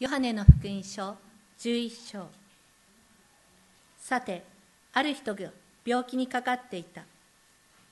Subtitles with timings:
[0.00, 1.16] ヨハネの福音書
[1.60, 2.26] 11章。
[3.96, 4.42] さて
[4.92, 5.50] ある人が
[5.86, 7.04] 病気にかかっていた。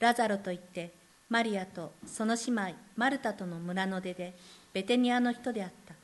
[0.00, 0.90] ラザロといって
[1.30, 4.34] マリアとその姉妹マルタとの村の出で
[4.72, 5.94] ベテニアの人であった。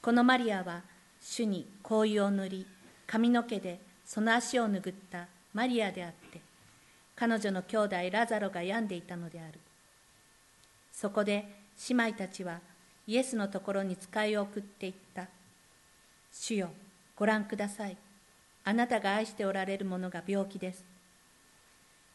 [0.00, 0.80] このマリアは
[1.20, 2.66] 主に香油を塗り
[3.06, 6.40] 髪の毛でその足を拭ったマリアであって
[7.14, 9.60] 彼女の兄弟ラザロが病んでいたのである。
[10.90, 11.46] そこで
[11.90, 12.60] 姉妹たちは
[13.08, 15.28] イエスのところに使いを送っていった。
[16.30, 16.68] 主よ
[17.16, 17.96] ご覧ください。
[18.64, 20.84] あなたが愛しておられるものが病気です。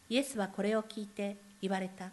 [0.08, 2.10] イエスはこれを聞いて言われた。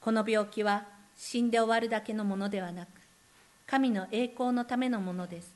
[0.00, 2.88] この病気は死んで終わるだけのものではなく
[3.64, 5.54] 神の栄光のためのものです。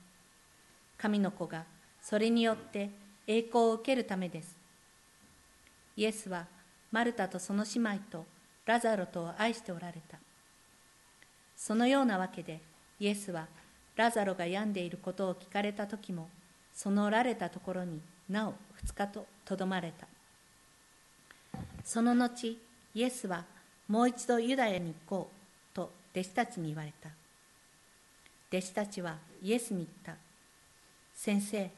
[0.96, 1.64] 神の子が
[2.00, 2.88] それによって
[3.26, 4.56] 栄光を受けるためです。
[5.96, 6.46] イエスは
[6.92, 8.24] マルタとその姉妹と
[8.64, 10.18] ラザロとを愛しておられた。
[11.56, 12.60] そのようなわけで
[13.00, 13.46] イエスは
[13.96, 16.28] ラザロが病んでいることを聞かれた時も
[16.74, 18.54] そのおられたところになお
[18.84, 20.06] 2日ととどまれた。
[21.84, 22.58] その後
[22.94, 23.44] イエスは
[23.88, 25.30] もう一度ユダヤに行こ
[25.72, 27.08] うと弟子たちに言われた。
[28.50, 30.14] 弟子たちはイエスに言った。
[31.14, 31.70] 先生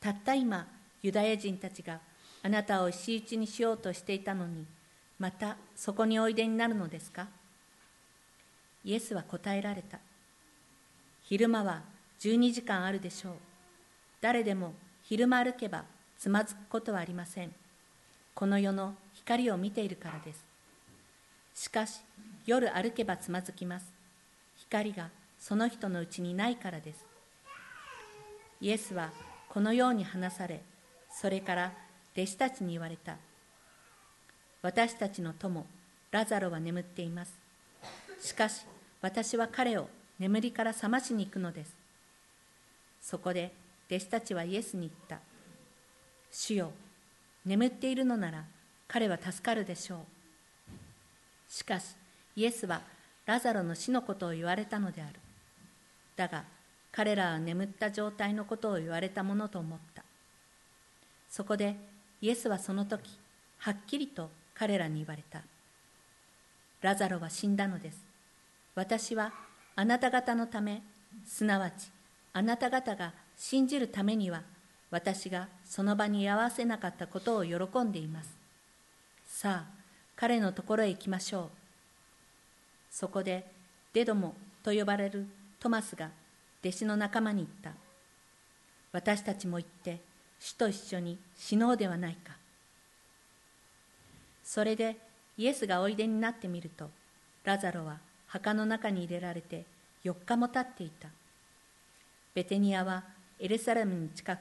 [0.00, 0.66] たった今
[1.02, 2.00] ユダヤ人たちが
[2.42, 4.64] あなたを石打ちにしようとしていたのに
[5.18, 7.26] またそこにおいでになるのですか？
[8.84, 9.98] イエスは答えられた。
[11.22, 11.82] 昼間は
[12.20, 13.32] 12時間あるでしょう。
[14.20, 15.84] 誰でも昼間歩けば
[16.18, 17.52] つまずくことはありません。
[18.34, 20.44] この世の光を見ているからです。
[21.54, 22.00] しかし
[22.46, 23.92] 夜歩けばつまずきます。
[24.56, 27.04] 光がその人のうちにないからです。
[28.60, 29.10] イエスは
[29.48, 30.60] このように話され
[31.10, 31.72] それから
[32.16, 33.16] 弟子たちに言われた。
[34.62, 35.66] 私たちの友
[36.10, 37.37] ラザロは眠っています。
[38.20, 38.66] しかし
[39.00, 39.88] 私は彼を
[40.18, 41.74] 眠りから覚ましに行くのです。
[43.00, 43.52] そこで
[43.90, 45.20] 弟子たちはイエスに言った。
[46.30, 46.72] 主よ
[47.44, 48.44] 眠っているのなら
[48.86, 49.98] 彼は助かるでしょう。
[51.48, 51.94] しかし
[52.36, 52.82] イエスは
[53.26, 55.14] ラザロの死のことを言われたのである。
[56.16, 56.44] だが
[56.90, 60.02] 彼らは眠った状態のことを言われたものと思った。
[61.30, 61.76] そこで
[62.20, 63.18] イエスはその時
[63.58, 65.42] はっきりと彼らに言われた。
[66.80, 68.07] ラザロは死んだのです。
[68.78, 69.32] 私は
[69.74, 70.84] あなた方のため
[71.26, 71.90] すなわち
[72.32, 74.42] あなた方が信じるためには
[74.92, 78.36] 私がその場に居合わせなかったことを喜んでいます。
[79.26, 79.70] さあ
[80.14, 81.48] 彼のところへ行きましょう。
[82.88, 83.50] そこで
[83.94, 85.26] デドモと呼ばれる
[85.58, 86.10] トマスが
[86.62, 87.72] 弟子の仲間に言った。
[88.92, 89.98] 私たちも行って
[90.38, 92.36] 主と一緒に死のうではないか。
[94.44, 94.96] それで
[95.36, 96.88] イエスがおいでになってみると
[97.42, 99.64] ラザロは墓の中に入れられて
[100.04, 101.08] 4日も経っていた。
[102.34, 103.04] ベテニアは
[103.40, 104.40] エルサレムに近く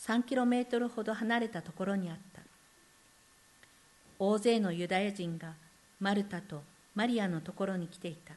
[0.00, 2.40] 3キロメートルほど離れたところにあった。
[4.18, 5.54] 大勢のユダヤ人が
[6.00, 6.62] マルタと
[6.94, 8.34] マリアのところに来ていた。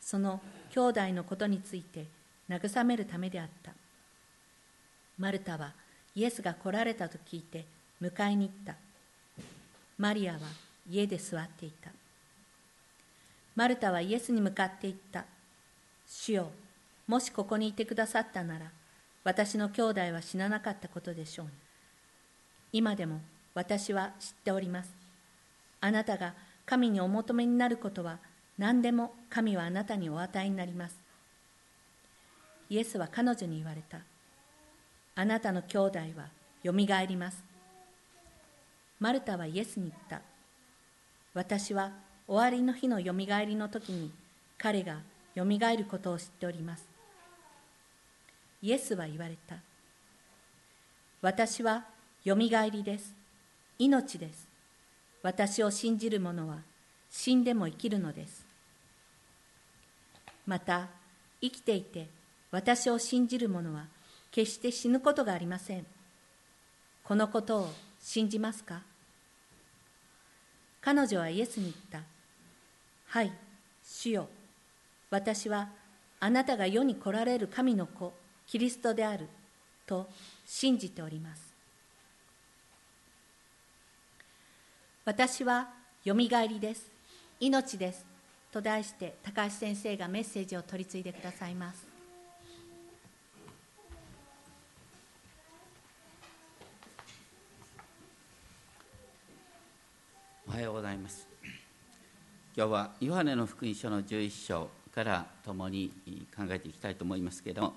[0.00, 0.40] その
[0.70, 2.06] 兄弟のことについて
[2.48, 3.72] 慰めるためであった。
[5.18, 5.72] マルタは
[6.14, 7.66] イエスが来られたと聞いて
[8.00, 8.74] 迎えに行った。
[9.98, 10.40] マリアは
[10.88, 11.90] 家で座っていた。
[13.56, 15.24] マルタはイエスに向かって言った。
[16.06, 16.50] 主よ、
[17.06, 18.70] もしここにいてくださったなら、
[19.24, 21.52] 私の兄弟は死ななかったことでしょうに。
[22.72, 23.20] 今でも
[23.54, 24.94] 私は知っております。
[25.80, 26.34] あなたが
[26.66, 28.18] 神にお求めになることは
[28.58, 30.96] 何でも神はあなたにお与えになります。
[32.68, 33.98] イエスは彼女に言われた。
[35.16, 36.28] あなたの兄弟は
[36.62, 37.42] よみがえります。
[39.00, 40.22] マルタはイエスに言った。
[41.34, 41.90] 私は
[42.30, 44.12] 終わりの日のよみがえりの時に
[44.56, 44.98] 彼が
[45.34, 46.84] よみがえることを知っております。
[48.62, 49.56] イエスは言われた。
[51.22, 51.86] 私は
[52.22, 53.12] よみがえりです。
[53.80, 54.46] 命です。
[55.24, 56.58] 私を信じる者は
[57.10, 58.46] 死んでも生きるのです。
[60.46, 60.86] また
[61.40, 62.06] 生きていて
[62.52, 63.86] 私を信じる者は
[64.30, 65.84] 決して死ぬことがありません。
[67.02, 68.82] このことを信じますか？
[70.80, 72.08] 彼女はイエスに言った。
[73.10, 73.32] はい
[73.82, 74.28] 主よ。
[75.10, 75.68] 私は
[76.20, 78.12] あなたが世に来られる神の子
[78.46, 79.26] キリストである
[79.84, 80.08] と
[80.46, 81.52] 信じております。
[85.04, 85.70] 私は
[86.04, 86.88] よみがえりです。
[87.40, 88.06] 命です。
[88.52, 91.84] と題して高橋先生がメッセージを取り次いでくださいます。
[100.46, 101.29] おはようございます。
[102.56, 105.92] 今日はヨハネの福音書の11章から共に
[106.36, 107.74] 考えていきたいと思いますけれども、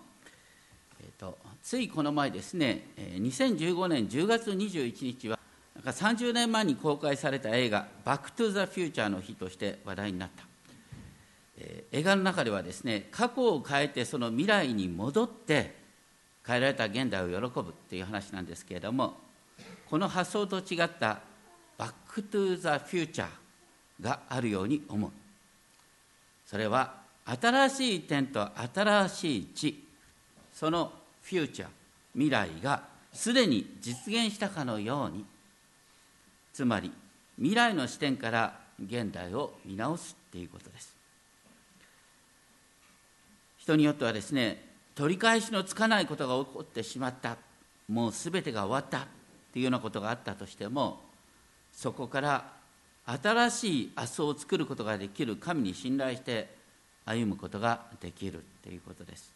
[1.00, 5.38] えーと、ついこの前ですね2015年10月21日は
[5.76, 10.44] なんか30年前に公開された映画「バック・トゥ・ザ・フューチャー」の日として話題になった、
[11.58, 15.76] えー、映画の中ではですね過去を変えてその未来に戻って
[16.44, 19.18] 変えられた現代を喜ぶっていう話なんですけれども
[19.88, 21.22] この発想と違った
[21.78, 23.30] 「バック・トゥ・ザ・フューチャー」
[24.04, 25.12] があるように思う。
[26.46, 29.84] それは新しい点と新しい地
[30.54, 30.92] その
[31.24, 31.70] フューチャー
[32.14, 35.26] 未来がすでに実現したかのように。
[36.54, 36.92] つまり
[37.38, 40.96] 未来の視点から現代を見直すっていうことです。
[43.58, 44.64] 人によってはですね
[44.94, 47.38] 取り返しのつかないことが起こってしまった。
[47.88, 49.08] もう全てが終わったっ
[49.54, 51.02] ていうようなことがあったとしても
[51.74, 52.52] そこから
[53.06, 56.56] 新しい明日を作ることができる神に信頼して
[57.06, 59.34] 歩むことができるということです。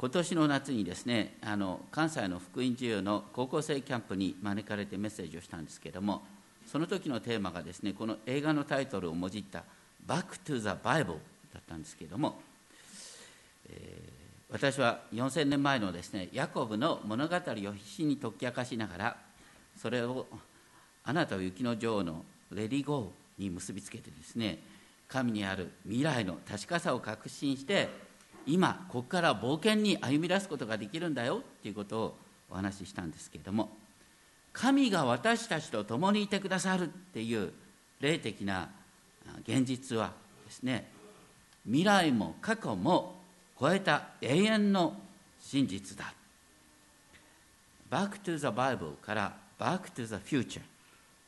[0.00, 6.22] 今年の夏にですねあの関西の福音授業の高校生キャンプに招かれてメッセージをしたんですけれども
[6.66, 9.62] その時のテーマがですねこの映画のタイトルをもじった
[10.08, 11.18] 「Back to the Bible」
[11.52, 12.40] だったんですけれども、
[13.68, 17.40] えー、私は4000年前のですねヤコブの物語を
[17.74, 19.16] 必死に解き明かしながら
[19.76, 20.26] それを
[21.04, 24.58] あなたを雪の女王のレディゴーに結びつけてですね
[25.08, 27.88] 神にある未来の確かさを確信して
[28.46, 32.16] 今ここから冒険に歩み出すことができるんだよっていうことを
[32.50, 33.70] お話ししたんですけれども
[34.52, 37.52] 神が私たちと共にいてくださるっていう
[38.00, 38.70] 霊的な
[39.46, 40.12] 現実は
[40.46, 40.88] ですね
[41.64, 43.20] 未来も過去も
[43.58, 44.96] 超えた永遠の
[45.38, 46.14] 真実だ。
[47.90, 50.62] Back to the Bible から Back to the Future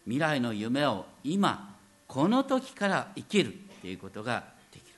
[0.04, 1.76] 未来の夢を今
[2.06, 4.94] この時から生きるということができる。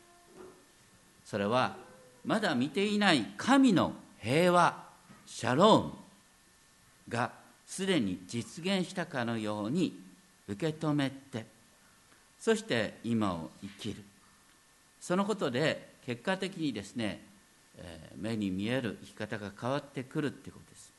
[1.24, 1.76] それは
[2.24, 4.82] まだ見ていない神の平和
[5.26, 5.92] シャローム
[7.08, 7.32] が
[7.66, 10.00] すでに実現したかのように
[10.48, 11.46] 受け止めて
[12.38, 14.02] そして今を生きる。
[15.00, 17.22] そのことで結果的にですね、
[17.78, 20.92] え目に見える生き方が変わってくるっていうことです。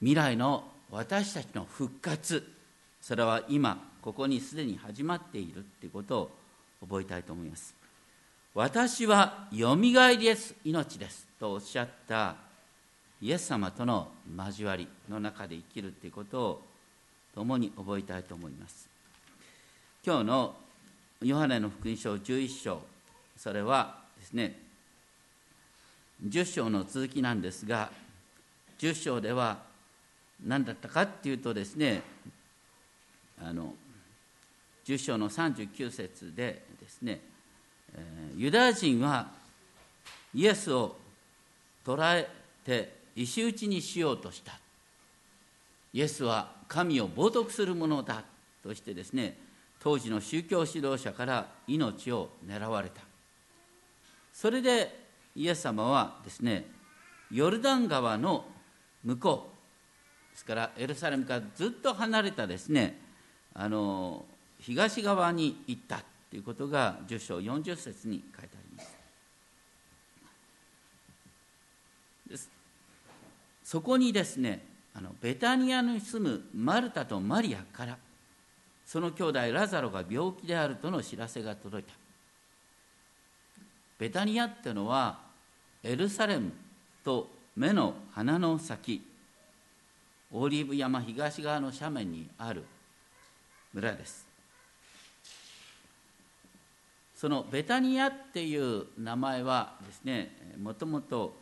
[0.00, 2.46] 未来の私たちの復活。
[3.00, 6.30] それは今ここにすでに始まっているということを
[6.80, 7.74] 覚えたいと思います。
[8.54, 10.54] 私はよみがえりです。
[10.64, 11.26] 命です。
[11.38, 12.36] とおっしゃった
[13.20, 16.62] イエス様との交わりの中で生きるということを
[17.34, 18.88] 共に覚えたいと思います。
[20.04, 20.56] 今日の
[21.22, 22.82] ヨハネの福音書11章。
[23.36, 24.58] それはですね
[26.26, 27.90] 10章の続きなんですが
[28.78, 29.67] 10章では
[30.44, 32.02] 何だったかっていうとですね
[33.40, 33.74] あの
[34.86, 37.20] 10章の39節でですね、
[37.94, 39.28] えー、ユダヤ人は
[40.34, 40.96] イエスを
[41.84, 42.28] 捕らえ
[42.64, 44.58] て石打ちにしようとした。
[45.92, 48.22] イエスは神を冒涜するものだ
[48.62, 49.36] としてですね
[49.80, 53.00] 当時の宗教指導者から命を狙われた。
[54.32, 56.66] それでイエス様はですね
[57.30, 58.44] ヨルダン川の
[59.04, 59.57] 向こう
[60.38, 62.96] ですからエルサレムからずっと離れたですね
[63.54, 64.24] あの
[64.60, 66.00] 東側に行った
[66.30, 68.96] ということが10章40節に書いてあります。
[72.30, 72.50] です。
[73.64, 74.64] そこにですね
[74.94, 77.96] あのベタニアに住むマルタとマリアから
[78.86, 81.94] その兄弟ラザロが病気であるとの知らせが届いた。
[83.98, 85.18] ベタニアっていうのは
[85.82, 86.52] エルサレム
[87.02, 89.07] と目の鼻の先。
[90.32, 92.64] オリーブ山東側の斜面にある
[93.72, 94.26] 村です。
[97.14, 101.34] そのベタニアっていう名前はですねもともと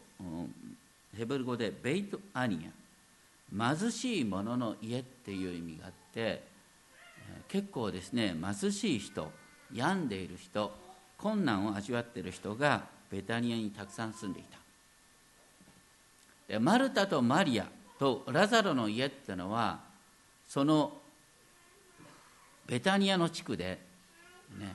[1.14, 2.66] ヘブル語でベイトアニ
[3.52, 6.42] ア貧しい者の家っていう意味があって
[7.48, 9.30] 結構ですね貧しい人
[9.74, 10.72] 病んでいる人
[11.18, 14.44] 困難を味わっている人がベタニアにたくさん住んでい
[16.48, 16.60] た。
[16.60, 17.66] マルタとマリア
[17.98, 19.80] とラザロの家っていうのは
[20.48, 20.92] その
[22.66, 23.78] ベタニアの地区で、
[24.58, 24.74] ね、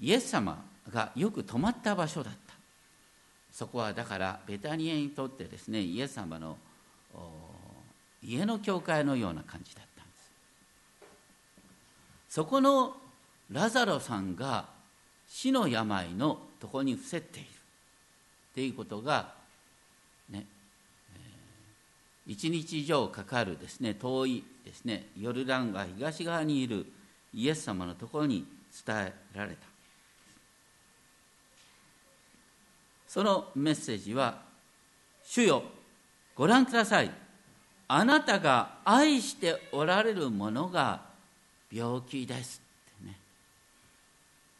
[0.00, 0.62] イエス様
[0.92, 2.54] がよく泊まった場所だった。
[3.52, 6.56] そこはだからベタニアにとってですねイエス様の
[8.22, 10.30] 家の教会のような感じだったんです。
[12.28, 12.96] そこの
[13.50, 14.66] ラザロさんが
[15.28, 17.48] 死の病のとこに伏せている。
[17.48, 19.39] っていうことが
[22.30, 26.86] 1日以上かかるですね遠いですねヨルダン川東側にいる
[27.34, 28.46] イエス様のところに
[28.86, 29.58] 伝えられた。
[33.08, 34.42] そのメッセージは
[35.24, 35.64] 「主よ
[36.36, 37.10] ご覧ください。
[37.88, 41.02] あなたが愛しておられるものが
[41.72, 42.62] 病気です」
[42.96, 43.18] ってね。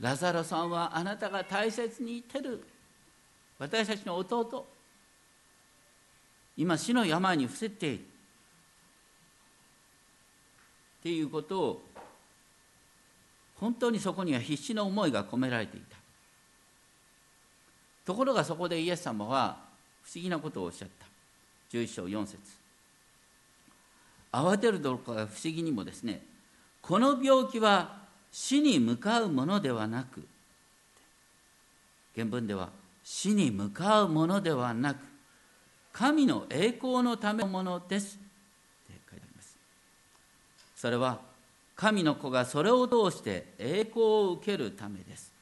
[0.00, 2.64] ラザロさんはあなたが大切にしてる。
[3.60, 4.66] 私たちの弟
[6.60, 8.04] 今死の病に伏せている。
[11.00, 11.82] っていうことを
[13.56, 15.96] 本当にそこには必死の思いが込められていた。
[18.04, 19.56] ところがそこでイエス様は
[20.02, 21.06] 不思議なことをおっしゃった。
[21.72, 22.38] 11章4節。
[24.30, 26.20] 慌てるどころか不思議にもですね
[26.82, 28.00] この病気は
[28.30, 30.28] 死に向かうものではなく
[32.14, 32.68] 原文では
[33.02, 35.09] 死に向かうものではなく
[35.92, 38.16] 神の栄光のためのものです。
[38.16, 39.56] って書いてあります。
[40.76, 41.20] それは
[41.76, 45.32] 神の子がそれを通して栄光を受けるためです。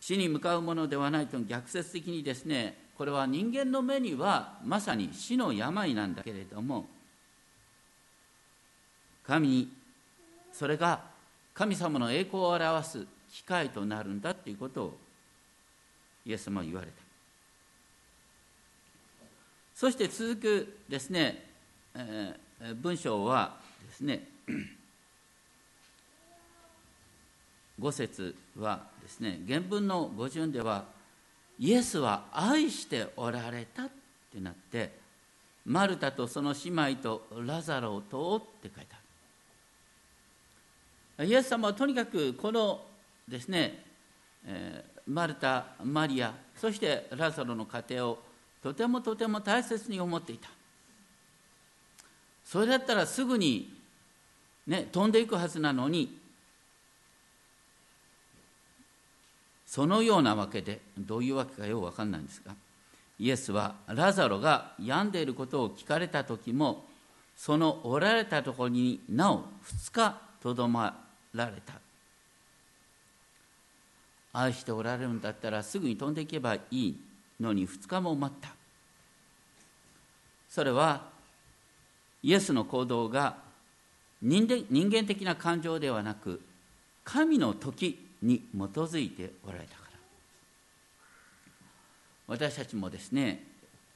[0.00, 6.86] 死に向かうものではないと逆説的にですねこれは人間の目にはまさに死の病なんだけれども
[9.26, 9.68] 神に
[10.52, 11.00] それが
[11.54, 14.98] 神様の栄光を表す機会となるんだということを
[16.26, 16.99] イエス様は言われた。
[19.80, 21.42] そして続くですね、
[21.94, 23.56] えー、文章は
[23.88, 24.28] ですね
[27.80, 30.84] 5節はですね原文の語順では
[31.58, 33.90] イエスは愛しておられたっ
[34.30, 34.92] てなって
[35.64, 38.94] マルタとその姉妹とラザロとって書いて
[41.16, 41.26] ある。
[41.26, 42.84] イエス様はとにかくこの
[43.26, 43.82] ですね、
[44.44, 48.29] えー、マルタマリアそしてラザロの家庭を
[48.62, 50.48] とてもとても大切に思っていた。
[52.44, 53.72] それだったらすぐに、
[54.66, 56.18] ね、飛んでいくはずなのに
[59.66, 62.52] そのようなわけでどういうわけかよう分かんないんですが
[63.20, 66.84] イエスはラザロが病んでいることを聞かれた時も
[67.36, 71.74] そのおられたところになお2日とどまられた。
[74.32, 76.96] 愛しておられるんだったらすぐに飛んでいけばいい。
[77.40, 78.50] のに2日も待った。
[80.48, 81.08] それは
[82.22, 83.36] イエスの行動が
[84.20, 86.42] 人間的な感情ではなく
[87.04, 89.90] 神の時に基づいておられたから。
[92.28, 93.42] 私たちもですね、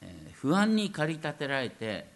[0.01, 2.07] え、不安に駆り立てられて、え、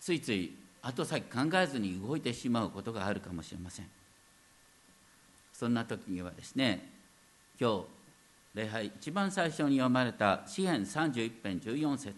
[0.00, 3.90] ついつい後先考えずに動いてしまうことがあるかもしれません。
[5.52, 6.90] そんな時にはですね
[7.60, 7.84] 今日
[8.54, 12.12] 礼拝一番最初に読まれた詩篇31編14節で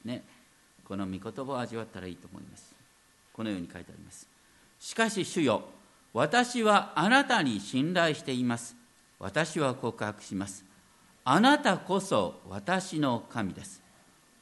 [0.00, 0.24] すね
[0.84, 2.74] この御言葉を味わったらいいと思います
[3.32, 4.28] このように書いてあります
[4.78, 5.64] しかし主よ
[6.14, 8.76] 私はあなたに信頼しています。
[9.18, 10.64] 私は告白します。
[11.24, 13.82] あなたこそ私の神です。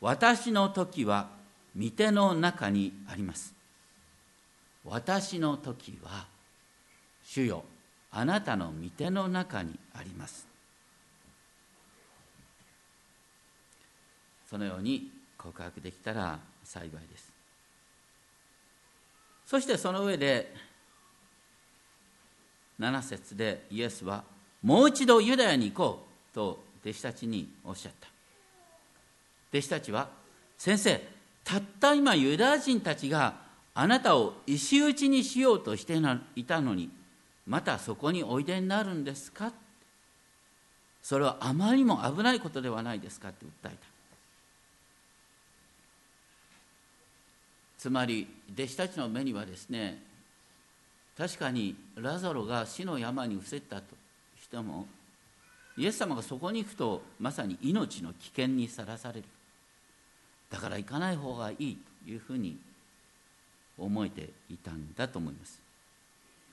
[0.03, 1.31] 私の時は
[1.75, 3.55] 御手の中にあります。
[4.85, 6.27] 私の時は
[7.25, 7.65] 主よ
[8.11, 10.52] あなたの御手の中にあります。
[14.53, 17.33] そのように告白できたら幸いです。
[19.47, 20.55] そしてその上で
[22.79, 24.25] 7節でイエスは
[24.63, 28.09] もう一度ユダヤに行こうと弟子たちにおっしゃった。
[29.51, 30.11] 弟子たちは
[30.59, 31.03] 先生
[31.45, 33.37] たった今ユダヤ人たちが
[33.73, 35.99] あなたを石打ちにしようとして
[36.37, 36.91] いたのに
[37.47, 39.51] またそこにおいでになるんですか？
[41.03, 43.31] それはあまりにも危ないことではないですか？
[43.31, 43.92] って訴えた。
[47.83, 50.01] つまり弟子たちの目にはですね
[51.19, 53.97] 確かにラザロが死の山に伏せたと
[54.41, 54.87] しても
[55.77, 59.25] イエス様がそこに行くとまさに命の危険にさらされる。
[60.49, 62.57] だから行かない方がいいというふうに
[63.77, 65.61] 思えていたんだと思います。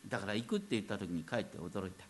[0.07, 2.05] だから行くって言った時にかえって驚いた。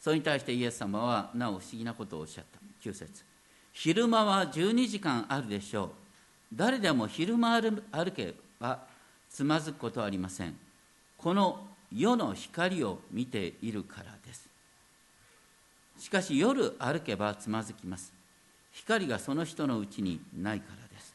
[0.00, 2.58] それに対してイエス様はなお不思議なことをおっしゃった。
[2.88, 3.22] 9節。
[3.72, 6.03] 昼間は12時間あるでしょう。
[6.52, 7.82] 誰でも昼間歩
[8.14, 8.80] けば
[9.30, 10.56] つまずくことはありません。
[11.18, 14.48] この世の光を見ているからです。
[15.98, 18.12] しかし夜歩けばつまずきます。
[18.72, 21.14] 光がその人のうちにないからです。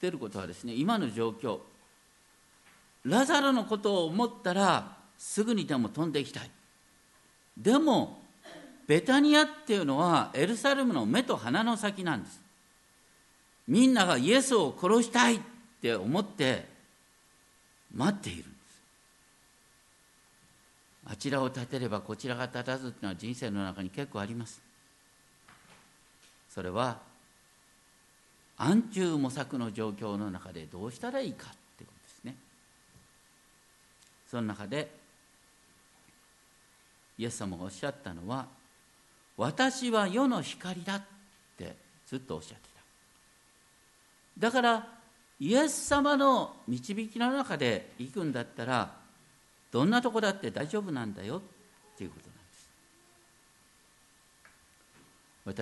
[0.00, 1.58] 言ってることはですね今の状況
[3.04, 6.50] ラザロのことを思ったらすぐにでも飛んでいきたい。
[7.56, 8.22] でも
[8.88, 12.40] ベタニアっていうのはエルサレムの目と鼻の先なんです。
[13.68, 15.40] みんながイエスを殺したいっ
[15.82, 16.66] て思って
[17.94, 18.82] 待っているんです。
[21.04, 24.62] あちらを立てればこちらが立たずというのは人生の中に結構あります。
[26.48, 26.98] それは
[28.56, 32.34] 暗中模索の状況の中でどうしたらいいかってことですね。
[34.30, 34.90] その中で
[37.18, 38.56] イエス様がおっしゃったのは
[39.38, 41.02] 私は世の光だっ
[41.56, 41.76] て
[42.06, 42.68] ずっとおっしゃって
[44.36, 44.48] た。
[44.48, 44.88] だから
[45.40, 48.92] イエス様の導きの中で行くんだったら
[49.70, 51.40] どんなとこだって大丈夫なんだよっ
[51.96, 52.68] ていうことなんです。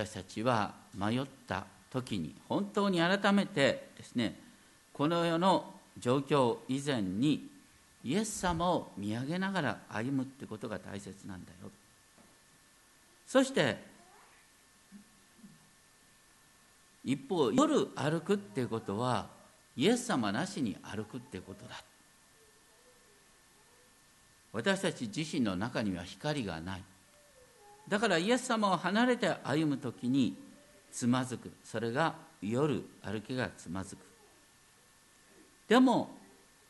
[0.09, 4.40] 私たちは迷った時に本当に改めてですね
[4.95, 7.47] この世の状況以前に
[8.02, 11.71] イエス様を見上げながら歩むってことが大切なんだよ。
[13.26, 13.76] そして
[17.04, 19.28] 一方夜歩くっていうことは
[19.76, 21.83] イエス様なしに歩くってことだ。
[24.52, 26.83] 私たち自身の中には光がない。
[27.88, 30.35] だからイエス様を離れて歩む時に
[30.90, 31.52] つまずく。
[31.62, 33.99] それが夜歩きがつまずく。
[35.68, 36.11] でも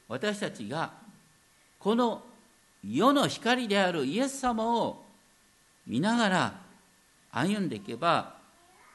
[0.08, 0.90] 私たちが
[1.78, 2.22] この
[2.84, 5.05] 世の光であるイエス様を
[5.86, 6.60] 見ながら
[7.30, 8.34] 歩んでいけば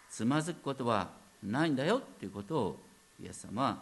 [0.09, 1.09] つまずくことは
[1.43, 2.79] ないんだよということを
[3.23, 3.77] イエス様は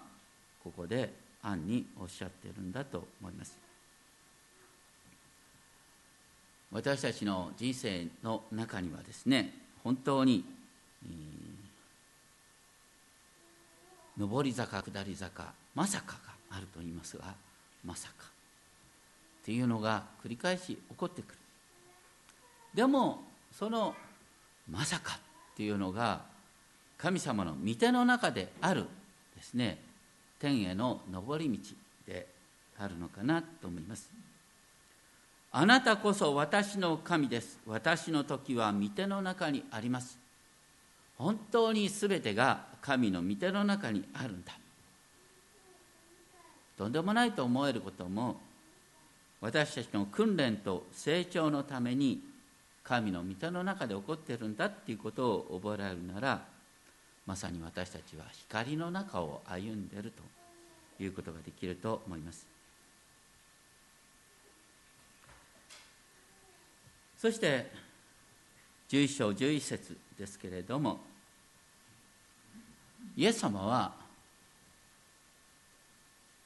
[0.63, 1.11] ここで
[1.41, 3.57] 暗におっしゃっているんだと思います。
[6.71, 10.45] 私たちの人生の中にはですね本当に、
[14.19, 16.19] 上り坂下り坂まさかが
[16.57, 17.33] あると言いますが
[17.85, 18.25] まさか
[19.41, 21.39] っていうのが繰り返し起こってくる。
[22.73, 23.95] でもその
[24.69, 26.21] まさかっていうのが
[26.97, 28.85] 神様の御手の中である
[29.35, 29.79] ですね。
[30.39, 31.57] 天への上り道
[32.07, 32.27] で
[32.77, 34.09] あるのかなと思います。
[35.51, 37.59] あなたこそ私の神です。
[37.65, 40.17] 私の時は御手の中にあります。
[41.17, 44.53] 本当に全てが神の御手の中にあるんだ。
[46.77, 48.39] とんでもないと思えることも
[49.41, 52.21] 私たちの訓練と成長のために
[52.89, 56.41] 神の御手の中で起こっているんだっていうことを覚えられるなら
[57.27, 60.11] まさに私たちは光の中を歩んでいる
[60.97, 62.47] ということができると思います。
[67.15, 67.69] そして
[68.89, 70.99] 11章11節ですけれども
[73.15, 73.93] イエス様は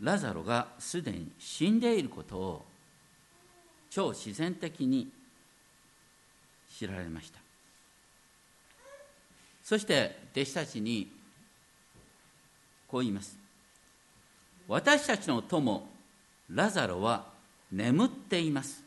[0.01, 2.65] ラザロがすでに死んでいることを
[3.89, 5.07] 超自然的に
[6.77, 7.39] 知られました。
[9.63, 11.09] そして弟子たちに
[12.87, 13.37] こう言います。
[14.67, 15.87] 私たちの友
[16.49, 17.25] ラザロは
[17.71, 18.83] 眠っています。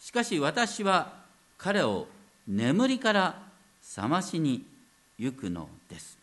[0.00, 1.12] しかし私は
[1.58, 2.06] 彼を
[2.46, 3.42] 眠りから
[3.82, 4.64] 覚ましに
[5.18, 6.18] 行くのです。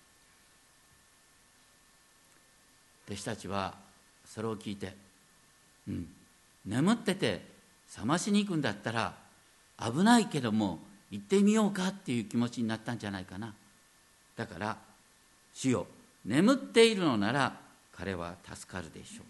[3.08, 3.74] 弟子たちは
[4.26, 4.94] それを聞いて、
[5.88, 6.08] うん、
[6.66, 7.42] 眠ってて
[7.92, 9.29] 覚ましに行くんだったら
[9.80, 10.80] 危ないけども
[11.12, 13.54] 行ってみようかっていう気持ちになったんじゃないかな。
[14.36, 14.78] だから
[15.54, 15.88] 主よ
[16.26, 17.56] 眠っているのなら
[17.94, 19.26] 彼は助かるでしょう。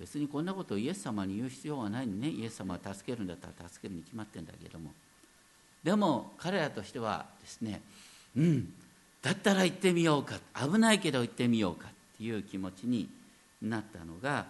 [0.00, 2.28] 別にこんなことをイエス様に言う必要はないね。
[2.28, 4.92] イエス様は助けるんだったら助けるに決まってんだけども。
[5.84, 7.80] でも彼らとしてはですね
[8.36, 8.72] うん
[9.20, 10.40] だったら行ってみようか。
[10.54, 13.08] 危ないけど行ってみようかっていう気持ちに
[13.62, 14.46] なったのが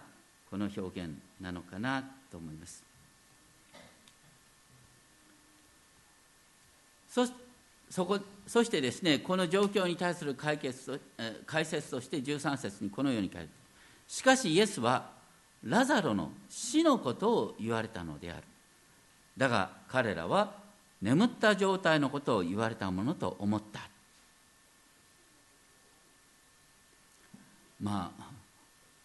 [0.49, 2.82] この表現なのかなと思います。
[7.13, 7.27] そ
[7.91, 10.99] そこそしてですねこの状況に対する解決
[11.45, 13.49] 解説として13節にこのように書いて
[14.07, 15.11] しかしイエスは
[15.63, 18.43] ラザロの死のことを言われたのである。
[19.37, 20.55] だが彼らは
[21.03, 23.81] 眠った状態のことを言われたものと思った。
[27.79, 28.23] まあ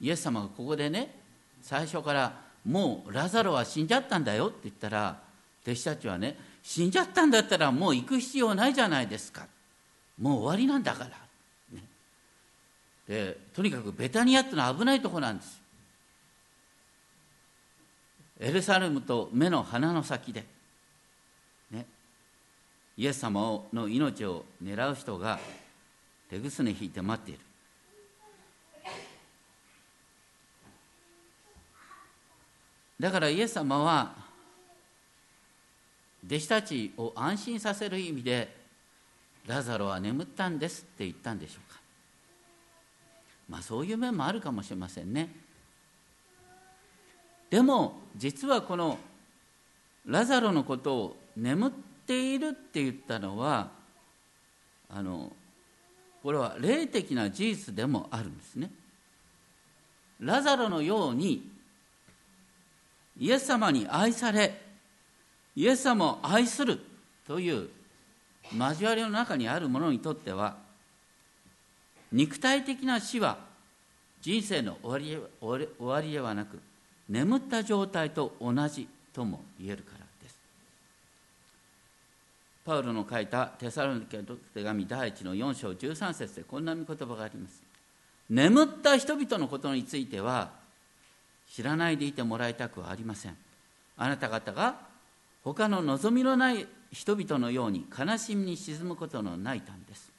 [0.01, 1.15] イエス様がここでね
[1.61, 5.21] 最初からもうラザロは死んじゃったんだよって言ったら
[5.63, 6.37] 弟子たちはね
[6.69, 9.47] 死んじゃったんだったらもう行く必要ないじゃないですか。
[10.21, 11.11] もう終わりなんだから、
[11.73, 11.83] ね、
[13.09, 15.63] でとにかくベタニアってのは危ないとこなんです。
[18.39, 20.45] エルサレムと目の鼻の先で、
[21.71, 21.87] ね、
[22.99, 25.41] イエス様の命を狙う人が
[26.29, 27.41] 手ぐすね引いて待っている。
[33.01, 34.28] だからイエス様は
[36.27, 38.57] 弟子たちを安心させる意味で
[39.47, 41.81] ラザロは眠ったんですって言ったんでしょうか。
[43.49, 45.31] まあそういう面もあるかもしれませんね。
[47.51, 48.99] でも実はこの
[50.05, 51.71] ラザロのことを眠っ
[52.07, 53.71] ているって言ったのは
[54.91, 55.33] あの
[56.23, 58.71] これは霊的な事実でもあるんですね。
[60.21, 61.49] ラザロのように
[63.19, 64.68] イエス様に愛され
[65.57, 66.81] イエス様を愛する
[67.27, 67.69] という
[68.57, 70.57] 交わりの中にある者にとっては
[72.13, 73.39] 肉体的な死は
[74.21, 76.59] 人生の終わり終わりではなく
[77.09, 80.39] 眠った状態と同じとも言えるからです。
[82.65, 87.63] パウロの書いたテサロニケの手紙第1の4章13節でこんな見言葉があります。
[88.29, 90.51] 眠った人々のことについては
[91.51, 93.37] 知らないでいてもらいたくはありません。
[93.97, 94.88] あなた方が
[95.45, 100.11] 他の望みのない人々のように悲しみに沈むことのないたんです。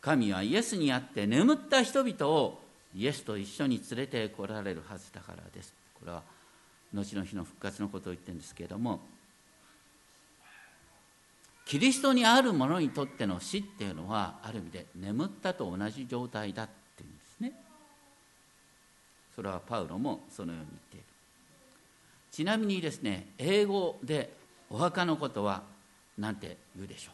[0.00, 2.60] 神はイエスにあって眠った人々を
[2.94, 5.72] イエスと一緒に連れてこられるはずだからです。
[5.94, 6.22] これは
[6.92, 9.00] 後の日の復活のことを言ってるんですけれども
[11.64, 17.52] キリストにある者にとっての死っていうのはある意味で眠ったと同じ状態だっていうんですね。
[19.34, 21.06] それはパウロもそのように言っている。
[22.34, 24.28] ちなみにですね英語で
[24.68, 25.62] お墓のことは
[26.18, 27.12] 何て言うでしょ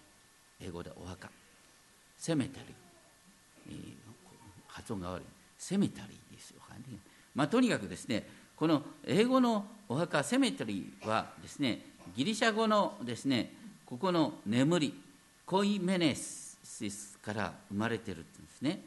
[0.63, 0.65] う？
[0.67, 1.29] 英語でお墓。
[2.17, 2.59] セメタ
[3.69, 3.95] リー、
[4.67, 5.25] 発音が悪い。
[5.59, 6.97] セメタリーですよ、ね、
[7.35, 11.81] まあ、とにかくですねこの英語のお墓セメタリーはですね
[12.17, 13.53] ギリシャ語のですね
[13.85, 14.95] ここの眠り
[15.45, 18.81] コイメネシスから生まれてるんですね、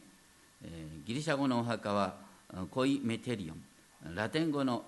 [0.64, 2.16] えー、ギリシャ語のお墓は
[2.72, 3.64] コイメテリオン。
[4.16, 4.86] ラテン語の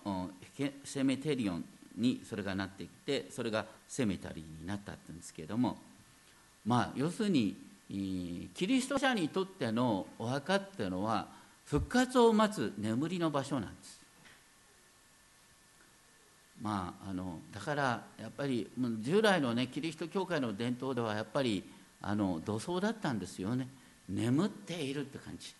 [0.83, 1.65] セメテリオン
[1.97, 5.77] にそれがなってきてそれがセメタリーになったってうんですけれども
[6.65, 7.55] まあ要するに
[7.87, 11.27] キリスト者にとってのお墓っていうのは
[11.65, 14.01] 復活を待つ眠りの場所なんです。
[16.61, 18.69] まあ、あのだからやっぱり
[19.01, 21.63] 従来のねキリスト教会の伝統ではやっぱり
[22.01, 23.67] あの土葬だったんですよね。
[24.07, 25.53] 眠っているって感じ。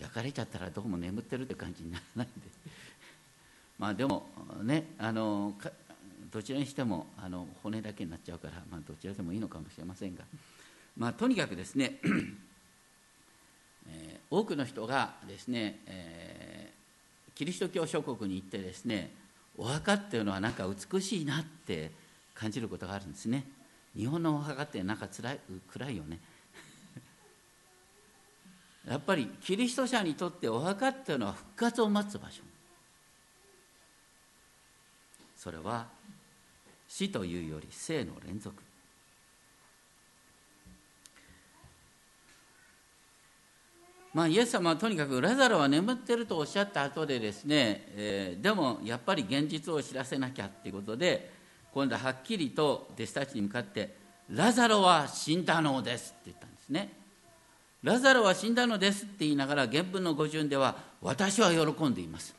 [0.00, 2.48] 焼かれちゃったらどうも眠ってるって感じにならないんで。
[3.78, 4.28] まあでも
[4.62, 5.54] ねあの
[6.32, 10.24] どちらにしてもあの骨だけになっちゃうから、まあ、どちらでもいいのかもしれませんが、
[10.96, 12.00] まあ、とにかくですね、
[13.88, 19.14] えー、多くの人がですね、えー、キリスト教諸国に行ってですね
[19.56, 21.90] お墓っていうのはなんか美しいなって
[22.34, 23.44] 感じることがあるんですね。
[23.96, 25.40] 日本のお墓ってなんかつらい
[25.72, 26.20] 暗いよね。
[28.88, 32.42] やっぱりキリスト者にとってお墓っていうのは復活を待つ場所
[35.36, 35.86] それは
[36.88, 38.62] 死というより生の連続
[44.14, 51.30] まあ、イエス様はとにかくラザロは眠ってるとおっしゃった後でですね、えー、でもやっぱり現実を知らせなきゃっていうことで
[51.72, 53.94] 今度ははっきりと弟子たちに向かって
[54.30, 56.90] 「ラザロは死んだのです」って言ったんですね。
[57.82, 62.34] ラザロは死んだのですって言いながら原文の語順では「私は喜んでいます」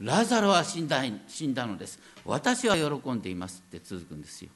[0.00, 4.50] ラザロは死んだ死んだのです私は喜んでいますって続くんですよ。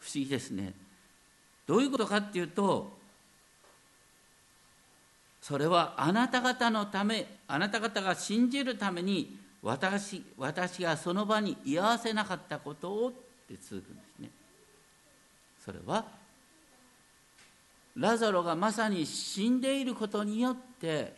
[0.00, 0.74] 不思議ですね。
[1.66, 2.92] どういうことかっていうと
[5.40, 13.12] それはあなた方のためあなた方が信じるために私私がその場に居合わせなかったことをっ
[13.48, 14.30] て続くんですね。
[15.64, 16.23] それは
[17.96, 21.14] ラザロがまさに死んでいることによって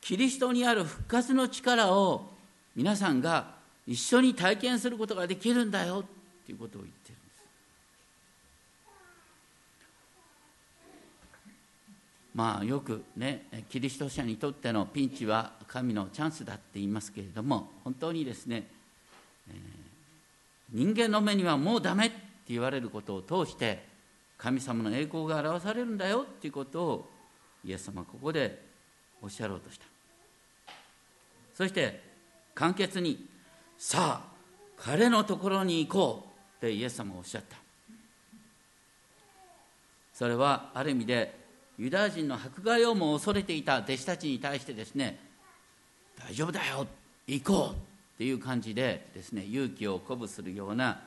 [0.00, 2.30] キリストにある復活の力を
[2.74, 3.54] 皆さんが
[3.86, 7.44] 一緒に体験することができるんだよっていうことを言ってるんです。
[12.34, 18.66] まあよくねキリスト者にとってのピンチは神のチャンスだって言いますけれども本当にですね、
[19.50, 19.56] えー、
[20.72, 22.16] 人間の目にはもうダメって
[22.48, 23.89] 言われることを通して
[24.42, 27.10] 神様の栄光が表されるんだよっていうことを
[27.62, 28.62] イエス様はここで
[29.20, 29.84] おっしゃろうとした。
[31.54, 32.02] そして
[32.54, 33.28] 簡潔に
[33.76, 34.30] 「さあ
[34.78, 37.58] 彼のところに行こう」ってイエス様はおっしゃった。
[40.14, 41.38] それはある意味で
[41.78, 45.18] ユダヤ人の迫害をも恐れていた弟子たちに対してですね
[46.18, 46.86] 大丈夫だよ
[47.26, 47.76] 行こうっ
[48.18, 51.00] ていう感じでですね勇気を鼓舞するような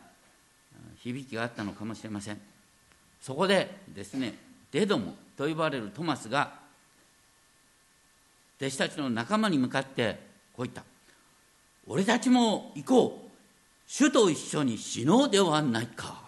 [0.97, 2.52] 響きがあったのかもしれません。
[3.23, 4.33] そこでですね
[4.69, 6.55] デドモと呼ばれるトマスが
[8.59, 10.19] 弟子たちの仲間に向かって
[10.51, 10.83] こう言った
[11.87, 13.33] 「俺たちも行こう。
[13.85, 16.21] 主と一緒に死のうではないか」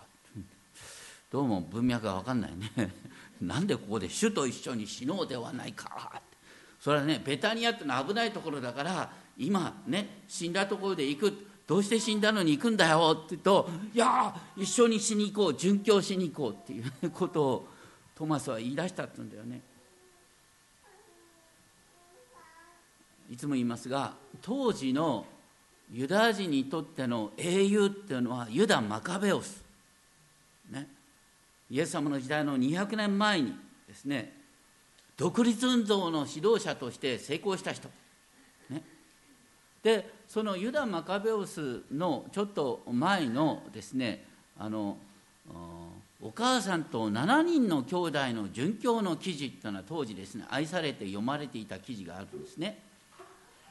[1.32, 2.72] どうも文脈が分かんないね。
[3.42, 6.22] なんでここで主と一緒に死のうではないか。
[6.80, 11.48] それはねベタニアってのは危ないところだから今ね死んだところで行く。
[11.68, 17.68] どうして死んだのに行くんだよって言うといや一緒に死に行こう殉教しに行こうっていうことを
[18.16, 19.62] トマスは言い出したって言うんだよね。
[23.32, 25.26] いつも言いますが当時の
[25.92, 29.64] ユダヤ人にとっての英雄っていうのはユダ・マカベオス、
[30.70, 30.88] ね、
[31.70, 33.56] イエス様の時代の200年前に
[33.88, 34.34] ですね
[35.18, 37.90] 独立運動の指導者として成功した人、
[38.70, 38.84] ね、
[39.82, 44.26] でそのユダ・マカベオスのちょっと前のですね
[44.58, 44.98] あの
[46.22, 52.80] お母さんと7人の兄弟の殉教の記事というのは当時ですね愛されて読まれていた記事があるんですね。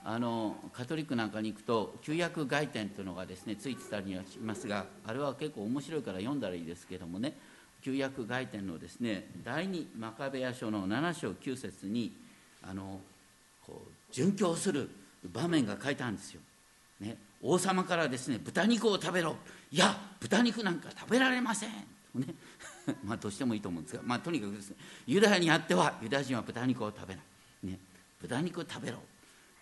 [0.06, 7.34] あのカトリックなんかに行くと旧約外典というのがですねついてたりはしますがあれは結構面白いから読んだらいいですけどもね
[7.82, 12.12] 旧約外典のですね第二マカベヤ書の7章9節に
[12.62, 13.00] あの
[13.66, 14.90] こう殉教する
[15.32, 16.40] 場面が書いてあるんですよ。
[17.00, 19.36] ね、王様からですね豚肉を食べろ。
[19.70, 21.70] いや豚肉なんか食べられません、
[22.14, 22.26] ね、
[23.04, 27.78] まあどうしてもいいと思うんですが、まあ、とにかくですねユダヤにあってはユダヤ人は豚肉を食べない、ね、
[28.20, 28.98] 豚肉を食べろ。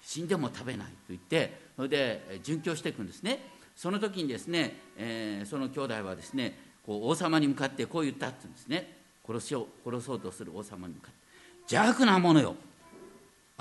[0.02, 0.86] 死んでも食べない。
[0.88, 3.50] と言ってそれで殉教していくんですね。
[3.74, 8.98] その時にですね、えー、その兄弟はですねこう王様に向かってこう言ったって言うんですね。
[9.24, 11.22] 殺しを殺そうとする王様に向かって。
[11.74, 12.56] 邪悪なものよ。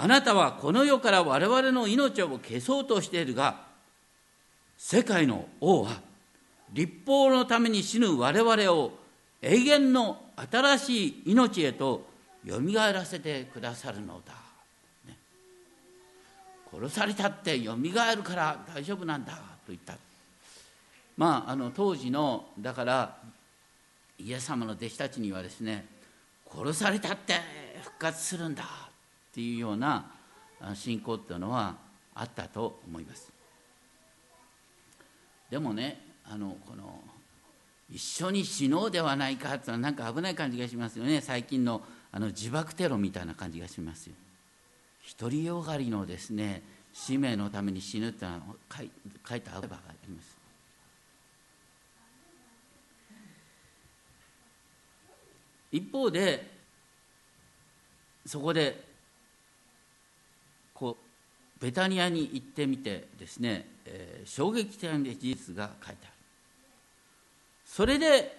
[0.02, 3.62] あなたはこの世から我々の命を消そうとしているが
[4.76, 5.92] 世界の王は
[6.74, 8.94] 立法のために死ぬ我々を
[9.44, 12.08] 永遠の新しい命へと
[12.44, 14.34] よみがえらせてくださるのだ。
[16.74, 19.94] 殺されたってよみがえるから大丈夫なんだと言った。
[21.16, 23.18] まああの当時のだから
[24.18, 25.86] イエス様の弟子たちにはですね
[26.52, 27.36] 殺されたって
[27.84, 28.91] 復活するんだ。
[29.32, 30.12] っていうような
[30.74, 31.78] 信仰っていうのは
[32.14, 33.32] あったと思います。
[35.50, 37.02] でもねあのこの
[37.90, 41.22] 一緒に死のうではないかっていうのはなんか危ない感じがしますよね。
[41.22, 44.16] 最近のあの自爆テロみたいな感じがしますよ。
[45.18, 46.62] 独りよがりのですね
[46.94, 48.42] 使命のために死ぬってのは
[48.76, 48.92] 書い
[49.28, 50.38] 書いた言葉があります。
[55.72, 56.52] 一方で
[58.26, 58.91] そこで
[60.82, 66.12] こうベタニアに行ってみてですね、えー、衝撃的な事実が書いてある。
[67.64, 68.36] それで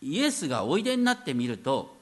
[0.00, 1.94] イエスがおいでになってみると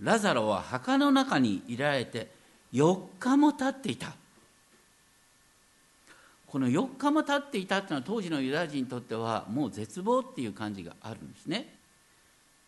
[0.00, 2.28] ラザロは墓の中にいられて
[2.72, 4.14] 4日も経っていた。
[6.46, 11.74] この4日も経っていたというのは当時のユダヤ人にとってはもう絶望っていう感じがあるんですね。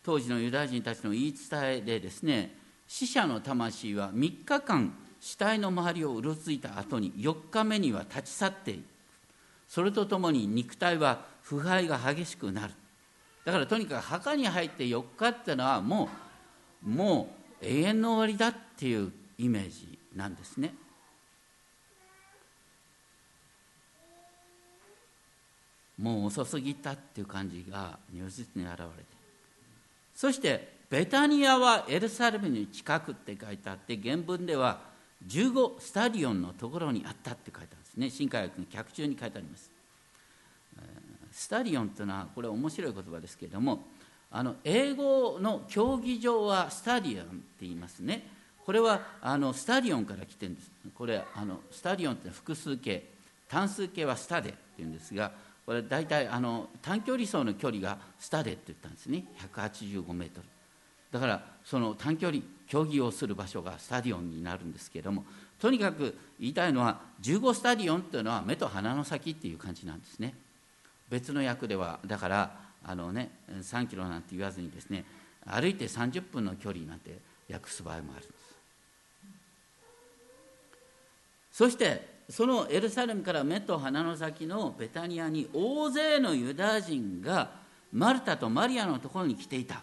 [0.03, 2.55] 当時のユダヤ人たちの言い伝えでですね
[2.87, 8.83] 死者の魂は3日間死体の周りをうろついた後に4日目には立ち去っていく。
[9.67, 12.73] それとともに肉体は腐敗が激しくなる。
[13.45, 16.09] だからとにかく墓に入って4日っていうのはも
[16.85, 17.29] うも
[17.61, 20.73] う永遠の終わりだっていうイメージなんですね。
[25.97, 28.91] もう遅すぎたっていう感じが如実に現れて
[30.13, 34.79] そしてベタニアはエルサレムに近くって書いてあって原文では
[35.25, 38.09] 15スタディオンのところにあったって書いてあるんですね。
[38.09, 39.71] 新海学の脚注に書いてあります。
[41.31, 43.85] スタディオンというのはこれ面白い言葉ですけれども
[44.31, 48.27] あの英語の競技場はスタディオンって言いますね。
[48.65, 50.71] これはあのスタディオンから来てるんです。
[50.93, 53.07] これあのスタディオンって複数形
[53.47, 55.31] 単数形はスタデっていうんですが
[55.65, 59.25] これ大体あの短距離走の距離がスタデって言ったんですね。
[59.53, 60.47] 185メートル。
[61.11, 65.25] だからその短距離競技をする場所がスタディオンになるんですけれども
[65.59, 70.35] とにかく言いたいのは15スタディオンっていうのは目と鼻の先っていう感じなんですね。
[71.09, 72.51] 別の役ではだから
[72.83, 75.05] あのね3キロなんて言わずにですね
[75.45, 77.17] 歩いて30分の距離なんて
[77.51, 78.47] 訳す場合もあるんです。
[81.51, 87.51] そしてそのエルサレムから目と鼻の先のベタニアに大勢のユダヤ人が
[87.91, 89.81] マルタとマリアのところに来ていた。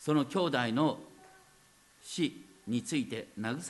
[0.00, 0.98] その兄弟の
[2.02, 3.62] 死について慰め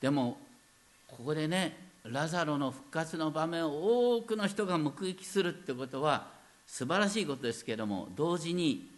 [0.00, 0.38] でも
[1.08, 6.28] ここでねラザロの復活の場面を多くの人が目撃するってことは
[6.66, 8.88] 素晴らしいことですけれども同時に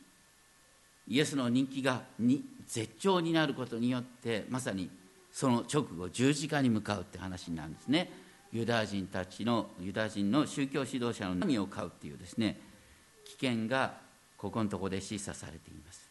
[1.08, 4.90] イエスの人気がに絶頂になることによってまさに
[5.32, 8.10] その直後十字架に向かうって話になるんですね。
[8.52, 12.60] ユダヤ人たちのユダヤ人の宗教指導者の波を買うっていうですね
[13.24, 13.94] 危険が
[14.40, 16.08] ここのとこで示唆されています。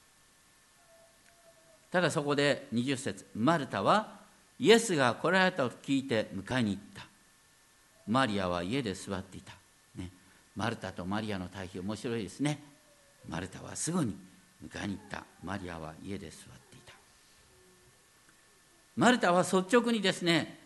[1.91, 4.19] ただそこで20節マルタは
[4.59, 7.07] イエスが来られたと聞いて迎えに行った。
[8.07, 9.53] マリアは家で座っていた、
[9.95, 10.11] ね、
[10.55, 12.61] マルタとマリアの対比面白いですね。
[13.27, 14.15] マルタはすぐに
[14.63, 15.23] 迎えに行った。
[15.43, 16.37] マリアは家で座っ
[16.69, 16.93] ていた。
[18.95, 20.59] マルタは率直にですね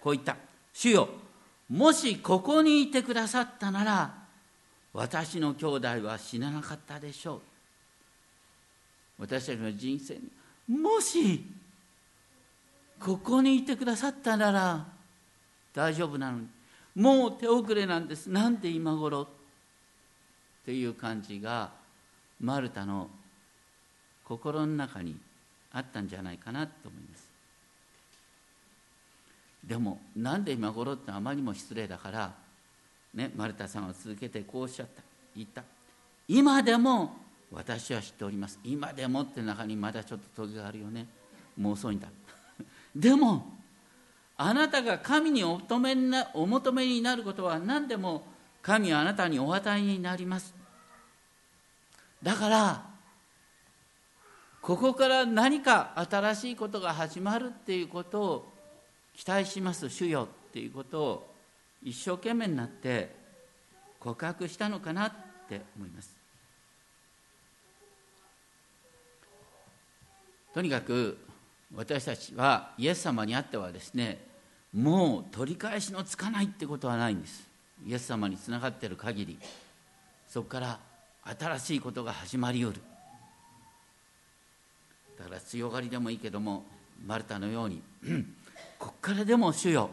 [0.00, 0.36] こう言った
[0.74, 1.08] 「主よ
[1.68, 4.19] もしここにいてくださったなら
[4.92, 7.40] 私の兄弟は死ななかったでしょう」
[9.20, 10.18] 私たちの人生
[10.68, 11.44] にもし
[12.98, 14.86] ここにいてくださったなら
[15.74, 16.48] 大丈夫なのに
[16.94, 18.28] もう手遅れなんです。
[18.28, 19.22] なんで今頃？
[19.22, 19.28] っ
[20.66, 21.70] ていう感じが
[22.40, 23.08] マルタの
[24.24, 25.16] 心の中に
[25.72, 27.28] あったんじゃないかなと思います。
[29.64, 32.34] でもなんで今頃ってあまりにも失礼だから
[33.14, 35.02] ねマルタさんは続けてこうおっしゃった。
[35.36, 35.62] 言った。
[36.28, 37.16] 今でも
[37.52, 38.58] 私は知っております。
[38.64, 41.06] 今でもって中にまだちょっと時があるよね。
[41.56, 42.08] もう遅いんだ。
[42.94, 43.58] でも
[44.36, 48.24] あなたが神にお求めなお求めになることは何でも
[48.62, 50.54] 神はあなたにお与えになります。
[52.22, 52.90] だから
[54.60, 58.52] ここから何か新しいことが始まるっていうことを
[59.14, 59.88] 期待します。
[59.88, 61.29] 主よっていうことを
[61.82, 63.14] 一生懸命になって
[63.98, 65.12] 告白したのかなっ
[65.48, 66.14] て思います。
[70.52, 71.18] とにかく
[71.74, 74.18] 私たちはイエス様にあってはですね
[74.74, 77.48] もう取り返しのつかないってことはないんです。
[77.86, 79.38] イエス様につながっている限り。
[80.28, 80.78] そこから
[81.38, 82.80] 新しいことが始まりうる。
[85.18, 86.64] だから強がりでもいいけども
[87.04, 87.82] マルタのように
[88.78, 89.90] ここからでも主よ。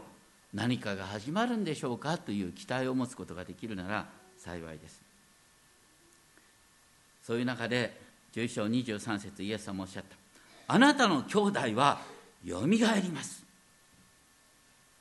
[0.54, 4.06] 何かが始まるんでしょうかという期待を持つことができるなら
[4.38, 5.00] 幸いです。
[7.22, 8.00] そういう中で
[8.34, 10.16] 11章23節イエス様おっしゃった。
[10.68, 12.00] あなたの兄弟は
[12.44, 13.44] よみがえります。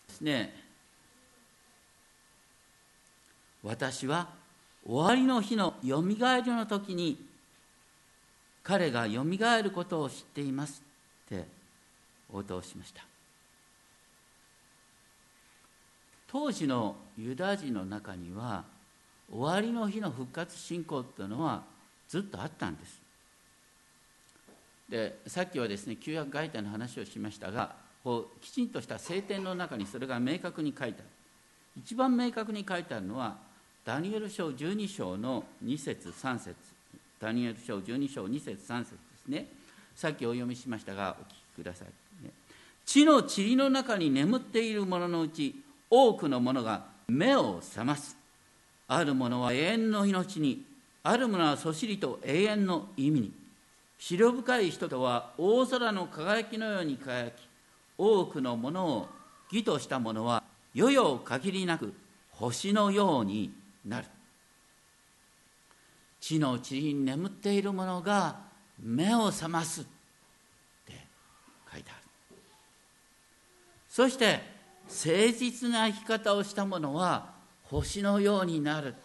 [0.07, 0.53] ですね。
[3.63, 4.29] 私は
[4.85, 7.25] 終わりの日のよみがえりの時に
[8.63, 10.81] 彼がよみがえることを知っています
[11.25, 11.45] って
[12.31, 13.03] 応答しました。
[16.31, 18.63] 当時のユダヤ人の中には
[19.31, 21.63] 終わりの日の復活信仰っていうのは
[22.07, 23.01] ずっとあったんです。
[24.89, 31.07] でさっきはですね旧約外体の話をしましたがこうきちんとした聖典の中にそれが明確に書いてある。
[31.77, 33.35] 一番明確に書いてあるのは
[33.85, 36.55] ダニエル書12章の2節3節。
[37.19, 39.47] ダニエル書12章2節3節ですね。
[39.97, 42.31] さっきお読みしましたがお聞きください、ね、
[42.85, 45.55] 地の塵の中に眠っている者のうち
[45.89, 48.17] 多くの者が目を覚ます。
[48.87, 50.65] ある者は永遠の命に
[51.03, 53.33] ある者はそしりと永遠の意味に。
[53.99, 57.47] 思慮深い人とは大空の輝きのように輝き
[57.97, 59.09] 多くのものを
[59.51, 61.93] 義とした者は世々限りなく
[62.31, 63.51] 星のように
[63.85, 64.07] なる。
[66.19, 68.39] 地の地に眠っている者が
[68.79, 69.83] 目を覚ますっ
[70.85, 70.93] て
[71.71, 72.01] 書いてある。
[73.89, 74.56] そして
[74.87, 77.29] 誠実な生き方をした者は
[77.63, 78.95] 星のようになる。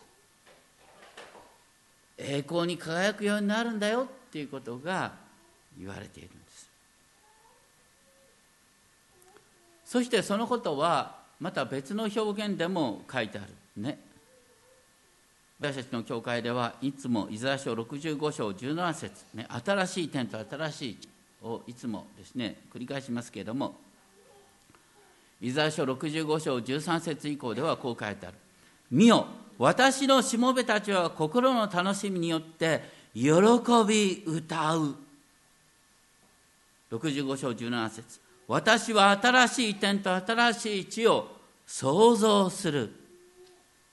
[2.17, 5.13] 栄光に輝くようになるんだよっていうことが
[5.79, 6.71] 言われているんです。
[9.85, 13.99] そしてそのことはまた別の表現でも書いてあるね。
[15.61, 20.99] 私たちの教会ではいつもイザヤ書65章17節、ね、新しい点と新しい
[21.43, 23.77] をいつもですね繰り返しますけれども
[25.43, 28.37] イザヤ書65章13節以降ではこう書いてある
[28.91, 29.27] 「見よ
[29.59, 32.83] 私のしもべたちは心の楽しみによって
[33.15, 33.31] 喜
[33.87, 34.97] び歌う。
[36.91, 38.21] 65章17節。
[38.49, 41.29] 私は新しい天と新しい地を
[41.67, 42.91] 創造する。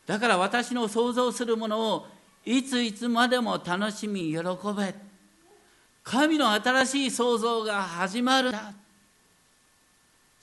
[0.05, 2.07] だから私の創造するものを
[2.45, 4.39] いついつまでも楽しみ喜
[4.75, 4.95] べ。
[6.03, 8.49] 神の新しい創造が始まる。
[8.49, 8.73] んだ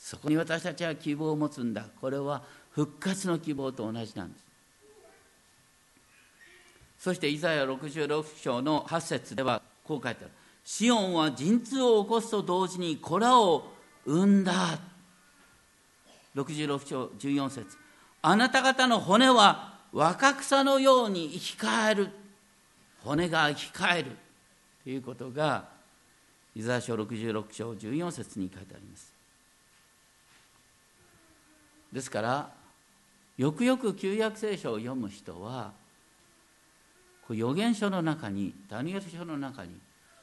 [0.06, 1.84] そこに私たちは希望を持つんだ。
[2.00, 2.40] これは
[2.70, 4.44] 復活の希望と同じなんです。
[7.00, 10.30] そしてイザヤ66章の8節ではこう書いてある
[10.64, 13.72] 「シオンは陣痛を起こすと同時に子らを
[14.04, 14.78] 産んだ」
[16.36, 17.76] 66章14節。
[18.22, 22.10] あなた方の骨は若草のように生き返る。
[23.02, 24.12] 骨が生き返る。
[24.84, 25.68] ということが
[26.54, 29.15] イザヤ書66章14節に書いてあります。
[31.96, 32.50] ですから
[33.38, 35.72] よくよく旧約聖書を読む人は
[37.30, 39.70] 預言書の中にダニエル書の中に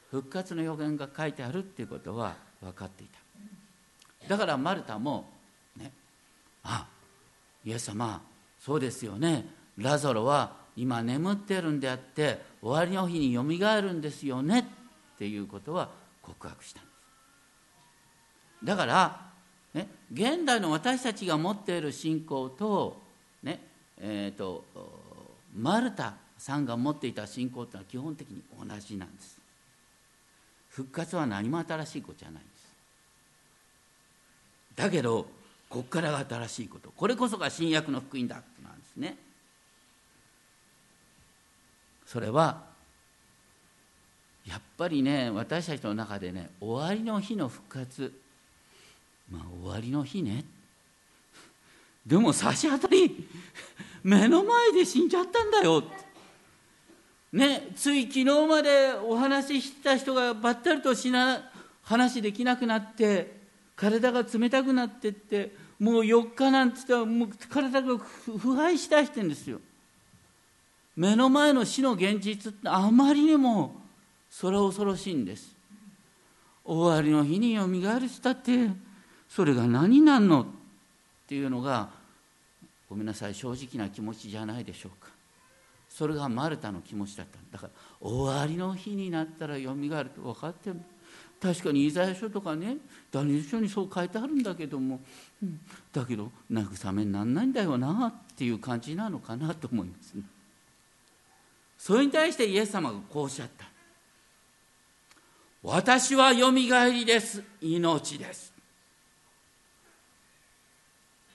[0.08, 4.28] 復活の予言が書いてあるっていうことは分かっていた。
[4.28, 5.28] だからマルタも
[5.76, 5.90] ね
[6.62, 6.86] あ
[7.64, 8.22] イエス様
[8.60, 9.44] そうですよね。
[9.76, 15.88] ラザロは今眠ってるんであって終わりの日によみがえるんですよねっていうことは
[16.22, 16.90] 告白したんで
[18.62, 18.66] す。
[18.66, 19.23] だから、
[19.74, 23.02] ね、現代の私たちが持っている信仰と,、
[23.42, 23.60] ね
[23.98, 24.64] えーと、
[25.56, 29.38] マルタさんが持っていた信仰というのは基本的に同じなんです。
[30.70, 32.64] 復活は何も新しいことじゃないんです。
[34.76, 35.26] だけど
[35.68, 36.92] ここからが新しいこと。
[36.96, 39.16] これこそが新約の福音だなんですね。
[42.06, 42.62] それは
[44.46, 48.12] やっぱりね私たちの中でね終わりの日の復活
[49.30, 50.44] まあ終わりの日ね。
[52.06, 53.26] でも差し当たり
[54.02, 55.84] 目の前で死んじゃったんだよ。
[57.32, 61.50] ねつい昨日までお話ししてた人がばったりと死な
[61.82, 63.40] 話できなくなって
[63.74, 69.60] 体が冷たくなってってもう4日なんて言ったらもう体が腐敗しだしてんですよ。
[70.96, 73.82] 目の前の死の現実ってあまりにも
[74.30, 75.54] それは恐ろしいんです。
[76.64, 78.70] 終わりの日によみがえるしたって
[79.34, 80.42] それが何なんの？
[80.42, 80.46] っ
[81.26, 81.88] ていうのが
[82.88, 85.10] ごめんなさい正直な気持ちじゃないでしょうか。
[85.88, 87.38] それがマルタの気持ちだった。
[87.50, 90.76] だから終わりの日になったらよみがえると分かってる
[91.42, 92.76] 確かにイザヤ書とかね
[93.10, 95.00] ダニエル書にそう書いてあるんだけども、
[95.42, 95.58] うん、
[95.92, 100.22] だけど慰めになんないんだよなっていう感じなのかなと思いますね。
[101.76, 103.66] それに対してイエス様がこうおっしゃった。
[105.64, 107.42] 私はよみがえりです。
[107.60, 108.53] 命です。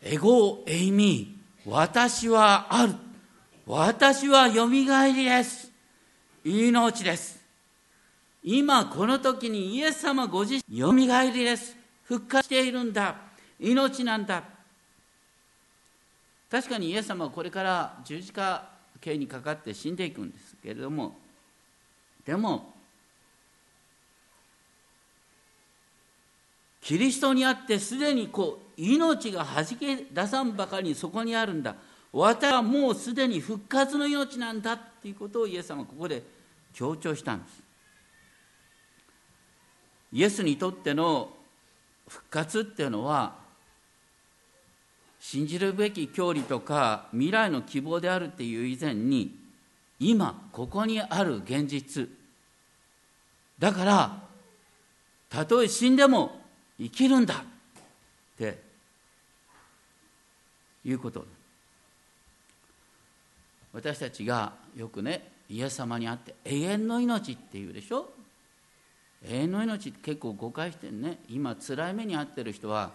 [0.02, 2.94] エゴエイミー私はある。
[3.66, 5.70] 私はよみがえりです。
[6.44, 7.40] 命です。
[8.42, 11.76] 今この時にイエス様ご自身よみがえりです。
[12.06, 13.16] 復活しているんだ。
[13.60, 14.44] 命なんだ。
[16.50, 18.70] 確かにイエス様はこれから十字架
[19.02, 21.16] 刑にかかって死んでいくんですけれども
[22.26, 22.74] でも
[26.82, 31.76] キリストにあってすでにこう命がはじけ出さんばかりにそこにあるんだ。
[32.14, 36.24] 私はもうすでに復活の命なんだっていうことをイエス様はここで
[36.74, 37.62] 強調したんです。
[40.14, 41.30] イエスにとっての
[42.08, 43.36] 復活っていうのは
[45.20, 49.38] 信じるべき教理とか未来の希望であるっていう以前に
[50.00, 52.08] 今ここにある現実。
[53.60, 54.24] だから
[55.30, 56.42] たとえ死んでも
[56.80, 58.69] 生きるんだって
[60.86, 61.26] いうこと。
[63.74, 68.10] 私たちがよくねイエス様に会って永遠の命っていうでしょ？
[69.28, 71.20] 永遠の命って結構誤解してね。
[71.30, 72.92] 今辛い目に遭ってる人は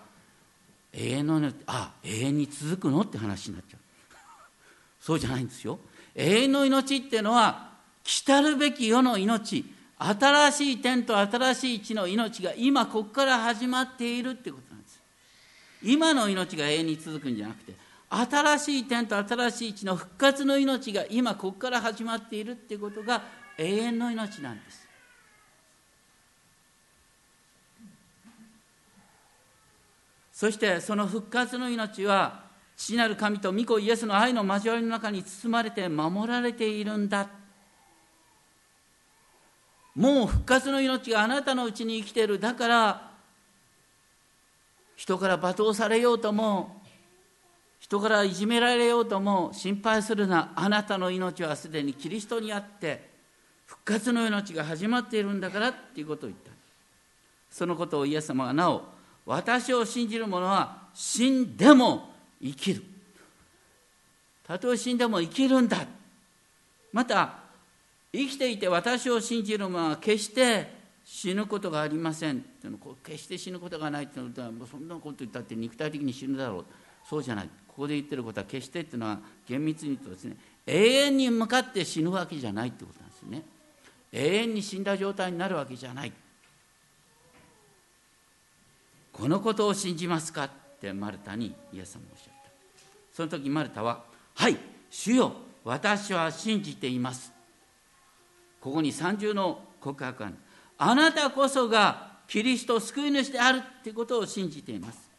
[0.93, 3.81] 永遠の命あ永遠に続くのって話になっちゃう。
[5.01, 5.79] そうじゃないんですよ。
[6.15, 7.73] 永遠の命っていうのは
[8.03, 9.65] 来たるべき世の命
[9.99, 15.01] 新しい天と新しい地の命が今ここから始まっているってことなんです。
[15.85, 17.75] 今の命が永遠に続くんじゃなくて
[18.09, 23.23] 新しい天と新しい地の復活の命が今ここから始まっているっていうことが
[23.59, 24.85] 永遠の命なんです。
[30.33, 32.43] そしてその復活の命は
[32.77, 37.29] 父なる神と御子イエスの愛の交わりの中に包まれて守られているんだ。
[39.95, 42.39] もう復活の命があなたのうちに生きている。
[42.41, 43.14] だから
[44.97, 46.83] 人から罵倒されようとも
[47.81, 50.53] 人からいじめられようとも心配するな。
[50.57, 53.11] あなたの命はすでにキリストにあって
[53.67, 56.51] 復活の命が始まっているんだからっていうことを言った。
[57.51, 58.83] そのことをイエス様はなお
[59.27, 62.11] 私を信じる者は死んでも
[62.43, 62.83] 生きる。
[64.47, 65.87] たとえ死んでも生きるんだ。
[66.93, 67.35] また
[68.13, 76.65] 生きていて私を信じる者は決して死ぬことがありませんっていう決して死ぬことがないっていうのはもうそんなこと言ったって肉体的に死ぬだろう。
[77.09, 77.49] そうじゃない。
[77.69, 80.37] ここで言ってることは決してっていうのは厳密に言うとですね
[80.67, 83.43] 永遠に向かって死ぬわけじゃないってことなんですね。
[84.13, 86.13] 永遠に死んだ状態になるわけじゃない。
[89.13, 90.51] このことを信じますかっ
[90.81, 92.51] てマルタにイエス様おっしゃった。
[93.13, 94.57] その時マルタは「はい
[94.91, 95.33] 主よ
[95.65, 97.33] 私は信じています」
[98.61, 100.37] ここに三重の告白がある。
[100.79, 105.11] あなたこそがキリスト救い主であるってことを信じています。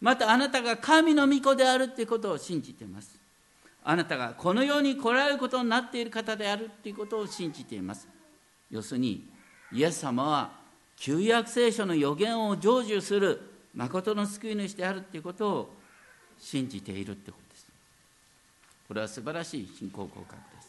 [0.00, 3.18] またあなたが神の御子であるってことを信じています。
[3.84, 8.06] あなたがこの世に来られることになっている方であるということを信じています。
[8.70, 9.28] 要するに
[9.72, 10.50] イエス様は
[10.96, 13.40] 旧約聖書の予言を成就する
[13.74, 15.74] 誠の救い主であるということを
[16.38, 17.66] 信じているということです。
[18.88, 20.68] これは素晴らしい信仰告白です。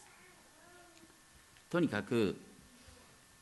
[1.70, 2.36] とにかく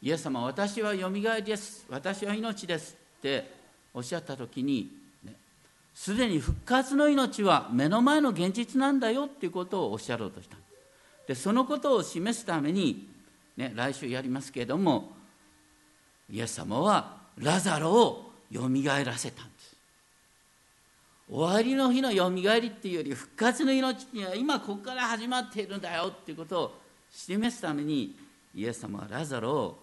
[0.02, 1.86] イエス様私はよみがえりです。
[1.88, 3.54] 私は命ですって
[3.94, 4.90] おっしゃった時に
[5.94, 10.56] すで、に復活の命は目の前の現実なんだよっていうことをおっしゃろうとした。
[11.28, 13.08] でそのことを示すために、
[13.56, 15.12] ね、来週やりますけれども
[16.28, 19.76] イエス様はラザロをよみがえらせたんです。
[21.30, 26.78] 終わりの日のよみがえりっていうより復活の命には今ここから始まっているんだよっていうことを
[27.10, 28.16] 示すために
[28.54, 29.78] イエス様はラザロを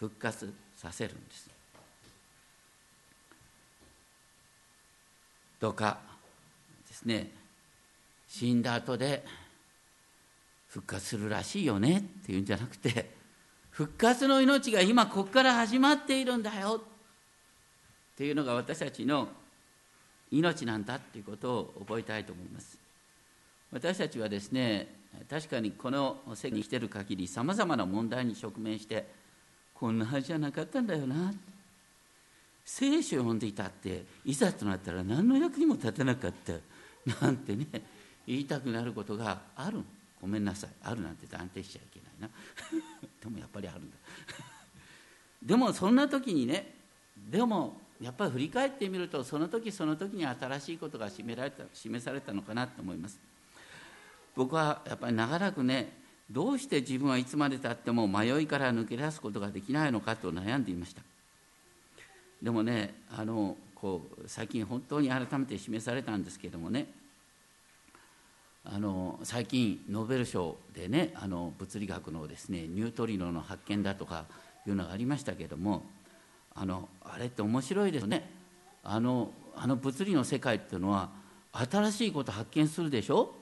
[0.00, 1.50] 復活させるんです。
[5.60, 5.98] どうか
[6.88, 7.30] ですね。
[8.26, 9.22] 死んだ後で
[10.68, 13.10] 復活するらしいよねっていうんじゃなくて
[13.70, 19.28] 復活の命が今ここから始まっているんだよっていうのが私たちの
[20.30, 22.78] 命なんだっていうことを覚えたいと思います。
[23.70, 24.88] 私たちはですね
[25.28, 29.19] 確かにこの世に生きてる限りさまざまな問題に直面して
[29.80, 31.32] こんなはずじゃなかったんだよな。
[32.66, 36.52] 聖書を読んでいたっていざとなったら何の役にも立てなかった。
[37.24, 37.66] なんてね
[38.26, 39.82] 言いたくなることがある。
[40.20, 40.70] ごめんなさい。
[40.82, 42.36] あるなんて断定しちゃいけないな。
[43.24, 43.96] でもやっぱりあるんだ。
[45.42, 46.74] でもそんな時にね
[47.16, 53.18] でもやっぱり振り返ってみるとその時その時に新しいことが示られた示されたのかなと思います。
[54.36, 55.99] 僕はやっぱり長らくね
[56.30, 61.02] どうして自分はいつまでたっても迷いから抜け出すことができないのかと悩んでいました。
[62.42, 66.86] でもねあのこう最近本当に改めて示されたんですけどもね。
[68.62, 74.26] あの最近ノーベル賞でねあの物理学のですねニュートリノの発見だとか
[74.66, 75.82] いうのがありましたけども
[76.54, 78.30] あのあれって面白いですね。
[78.84, 81.08] あのあの物理の世界っていうのは
[81.52, 83.34] 新しいこと発見するでしょ？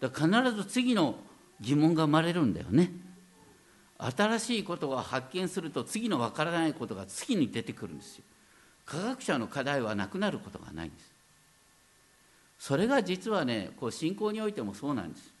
[0.00, 1.16] だ必ず次の
[1.60, 2.90] 疑問が生まれるんだよね。
[3.98, 8.24] 新しいことを発見すると次の分からないことが次に出てくるんですよ。
[8.86, 11.12] 科学者の課題はなくなることがないんです。
[12.58, 15.32] それが実はねこう信仰においてもそうなんです。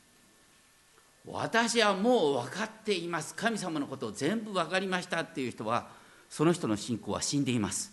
[1.24, 3.34] 私はもう分かっています。
[3.34, 5.88] 神様のことを全部分かりましたっていう人は
[6.28, 7.92] その人の信仰は死んでいます。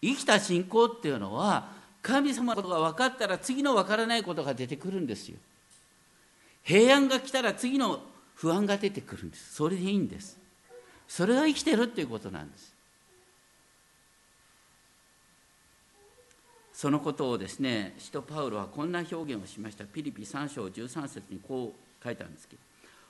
[0.00, 1.70] 生きた信仰っていうのは
[2.02, 5.36] 神様のことが分かったら次の分からないことが出てくるんですよ。
[6.62, 8.00] 平安が来たら次の
[8.34, 9.54] 不安が出てくるんです。
[9.54, 10.38] それでいいんです。
[11.08, 12.72] それが生きてるっていうことなんです。
[16.72, 19.84] そのことをですね使徒パウロはこんな表現をしました。
[19.84, 22.62] ピリピ3章13節にこう書いたんですけど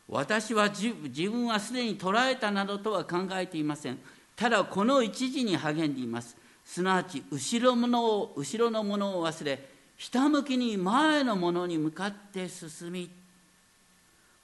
[0.09, 0.92] 私は自
[1.30, 3.98] 分はすでに捕らえたなどとは考えていません。
[4.36, 6.36] ただこの一時に励んでいます。
[6.64, 9.59] すなわち後ろのを後ろのものを忘れ
[9.96, 13.09] ひたむきに前のものに向かって進み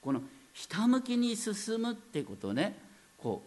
[0.08, 0.22] この
[0.54, 2.74] ひたむきに進むってことね。
[3.18, 3.42] こ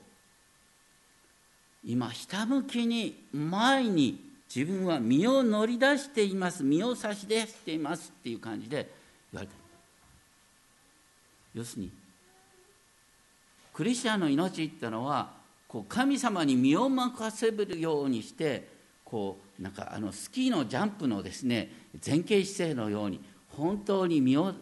[1.83, 6.63] う今ひたむきに前に自分は身を乗り出しています。
[6.63, 8.87] 身を差し出していますっていう感じで
[9.33, 9.53] 言われて
[11.55, 11.89] 要するに
[13.73, 15.31] クリスチャンの命ってのは
[15.67, 18.67] こう神様に身を任せるようにして
[19.03, 21.71] こうなんかあのスキーのジャンプのですね
[22.05, 24.53] 前傾姿勢のように本当に身を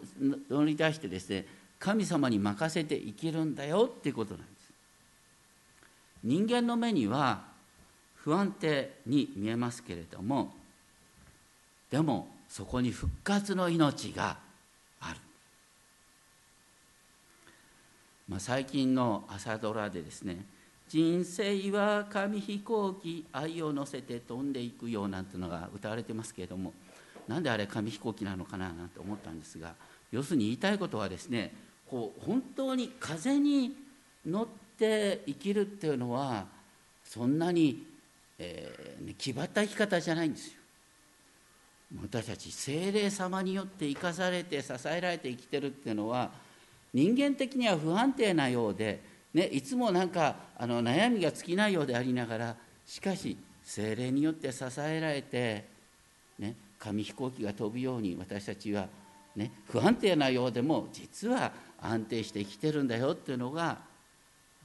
[0.48, 4.70] 乗り出してですね神様に任せて生きるんだよっていうことなんです。
[6.22, 7.42] 人間の目には
[8.16, 10.52] 不安定に見えますけれども
[11.90, 14.36] でもそこに復活の命が
[15.00, 15.16] ある、
[18.28, 20.44] まあ、最近の朝ドラでですね
[20.88, 26.74] 人生は紙飛行機愛を乗せて飛んでいくよなんていうのが歌われてますけれども
[27.28, 29.74] なんであれ紙飛行機なのかななんて思ったんですが
[30.10, 31.54] 要するに言いたいことはですね
[31.90, 33.74] こう本当に風に
[34.24, 34.46] 乗っ
[34.78, 36.46] て生きるっていうのは
[37.04, 37.84] そんなに、
[38.38, 40.60] えー、ね、気張った生き方じゃないんですよ。
[42.00, 46.30] 私たち精霊様によって生かされて支えられて生きてるっていうのは
[46.94, 49.00] 人間的には不安定なようで、
[49.34, 55.64] ね、いつもなんかあの悩みが尽きないようでありながらしかし精霊によって支えられて、
[56.38, 58.88] ね、紙飛行機が飛ぶように私たちは、
[59.36, 63.78] ね、不安定なようでも実は安定して生きてるんだよっていうのが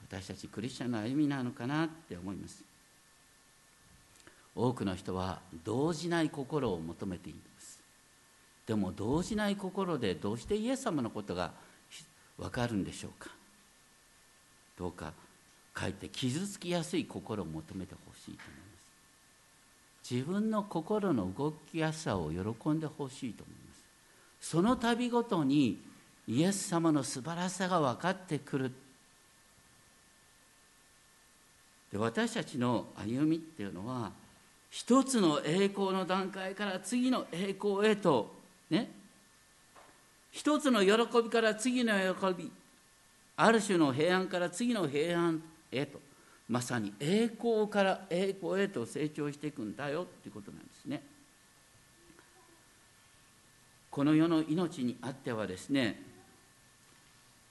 [0.09, 2.63] 私たちクリスチャンの歩みなのかなって思います。
[4.55, 7.79] 多くの人は動じない心を求めています。
[8.65, 11.51] でも動じない心でどうしてイエス様のことが
[12.37, 13.29] 分かるんでしょうか。
[14.77, 15.13] どうか
[15.77, 18.63] 書いて傷つきやすい心を求めてほしいと思いま
[20.03, 20.11] す。
[20.13, 23.64] 自分の心の動きやすさを喜んでほしいと思います。
[24.45, 25.81] その度ごとに
[26.27, 28.71] イエス様の素晴らしさが分かってくる。
[31.91, 34.11] で私たちの歩みっていうのは
[34.69, 38.35] 一つの栄光の段階から次の栄光へと
[38.69, 38.91] ね。
[40.31, 42.51] 一つの喜びから次の喜び
[43.37, 45.41] ある種の平安から次の平安
[45.71, 45.99] へと
[46.47, 51.14] まさに栄光から栄光へと成長していくんだよっていうことなんですね。
[53.95, 55.97] この世の命にあってはですね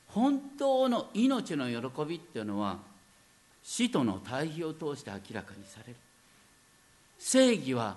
[0.09, 2.81] 本当の命の喜びっていうのは
[3.63, 5.97] 死との対比を通して明らかにされる。
[7.19, 7.97] 正義は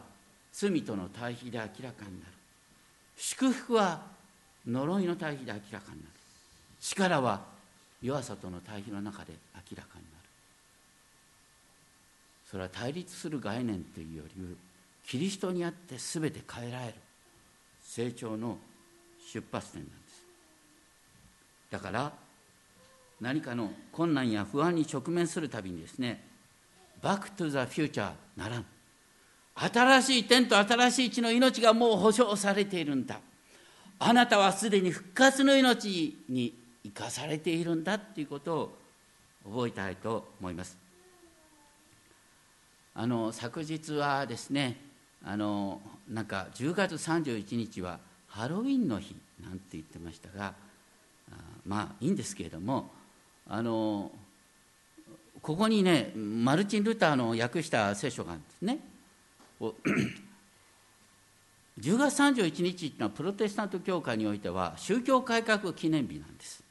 [0.53, 2.31] 罪との対比で明らかになる。
[3.17, 3.99] 祝福は
[4.65, 6.11] 呪いの対比で明らかになる。
[6.79, 7.41] 力は
[8.01, 10.03] 弱さとの対比の中で明らかになる。
[12.49, 14.55] それは対立する概念というより
[15.05, 16.93] キリストにあって全て変えられる。
[17.97, 18.59] 成長の
[19.33, 20.23] 出発点なんです。
[21.71, 22.11] だから
[23.19, 26.23] 何かの困難や不安に直面するたびにですね
[27.01, 28.65] バックトゥザフューチャーならん。
[29.55, 33.19] 新しい天と新しい地の命がもう保証されているんだ。
[33.97, 38.77] あなたはすでに復活の命に生かされているんだということを
[39.43, 40.77] 覚えたいと思います。
[42.93, 44.86] あの昨日はですね
[45.25, 50.53] あのなんか10月31日はハロウィンの日なんて言ってましたが
[51.65, 52.89] まあいいんですけれども
[53.47, 54.11] あの
[55.41, 58.79] ここにねマルチン・ルターの訳した聖書があるんですね。
[61.79, 66.63] 10 月31日というのはプロテスタント教会においては宗教改革記念日なんです。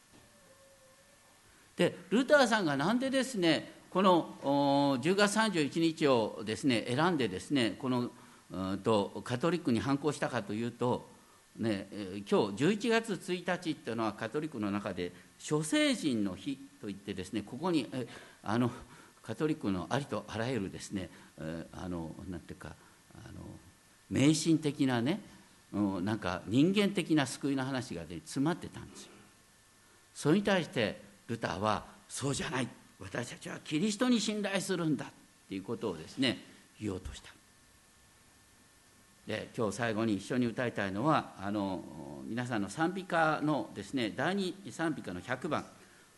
[1.77, 8.11] でルターさんがなんでですねこの10月31日をですね選んでですねこの
[8.51, 11.09] うんとカトリックに反抗したかというと、
[11.59, 11.89] ね、
[12.31, 17.89] 今日11月1日っていうのはカトリックの中で諸聖人の日といってですねここに
[18.43, 18.71] あの
[19.23, 21.11] カトリックのありとあらゆるですね
[21.73, 22.75] あのなんていうか
[23.15, 23.41] あの
[24.11, 25.21] 迷信的なね
[25.73, 29.11] なんか人間的な救いの話が、ね、詰まってたんですよ。
[30.15, 32.69] それに対してルターはそうじゃない
[32.99, 35.09] 私たちはキリストに信頼するんだっ
[35.49, 36.39] ていうことをですね
[36.81, 37.36] 言おうとした。
[39.27, 41.83] で今日最後に一緒に歌いたいのはあの
[42.27, 45.65] 皆さんの賛美歌のですね第二賛美歌の100番。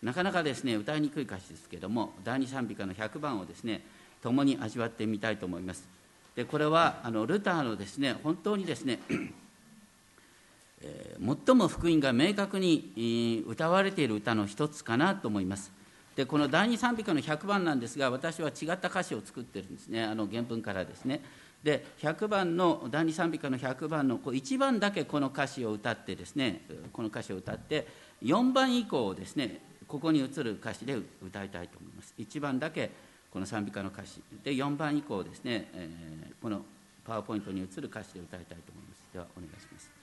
[0.02, 3.82] なかなかですね歌いにくい歌詞ですけども第二賛美歌の100番をですね
[4.22, 5.88] 共に味わってみたいと思います。
[6.36, 9.00] でこれはあのルターのですね本当にですね
[10.80, 15.72] えー、最も福音が明確に歌われている歌の一つかなと思います。
[16.14, 20.04] でこの第二賛美歌の100番なんですが私は違った歌詞を作ってるんですね。
[20.04, 21.22] あの原文からですね。
[21.62, 27.86] で100番の第二賛美歌の100番の1番だけこの歌詞を歌ってですねこの歌詞を歌って
[28.22, 30.94] 4番以降をですねここに移る歌詞で
[31.24, 32.14] 歌いたいと思います。
[32.18, 32.90] 1番だけ
[33.30, 36.62] この賛美歌の歌詞で4番以降ですね、えー、この
[37.04, 39.02] パワーポイントに移る歌詞で歌いたいと思います。
[39.12, 39.97] ではお願いします。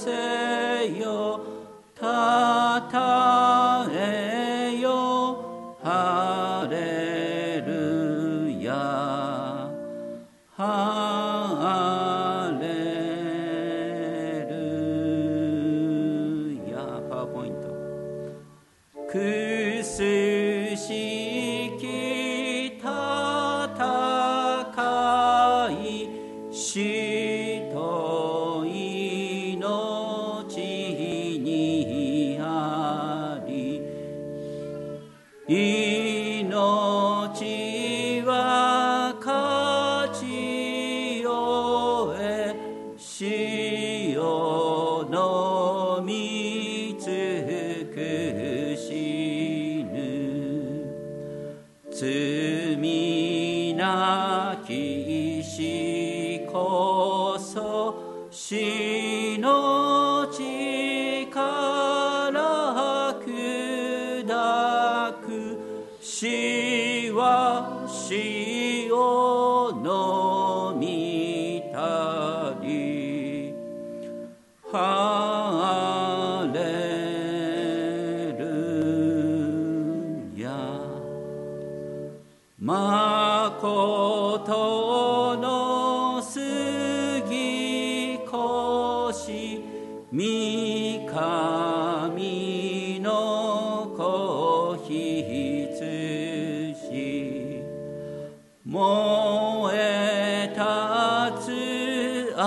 [0.00, 0.39] say.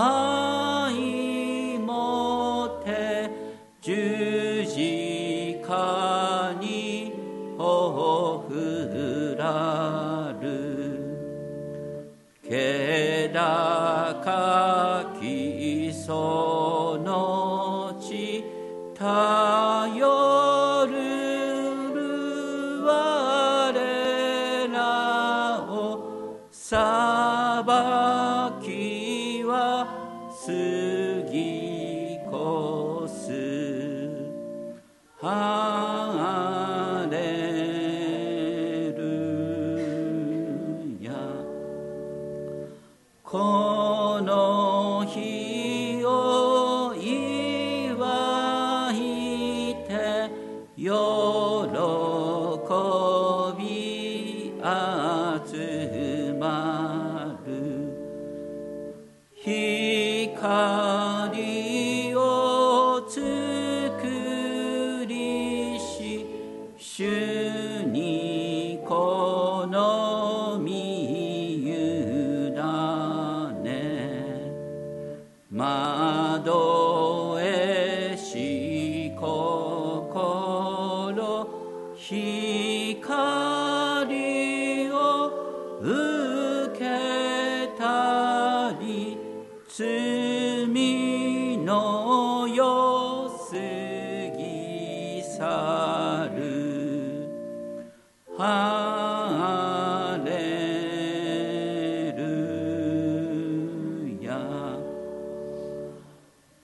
[0.03, 0.42] つ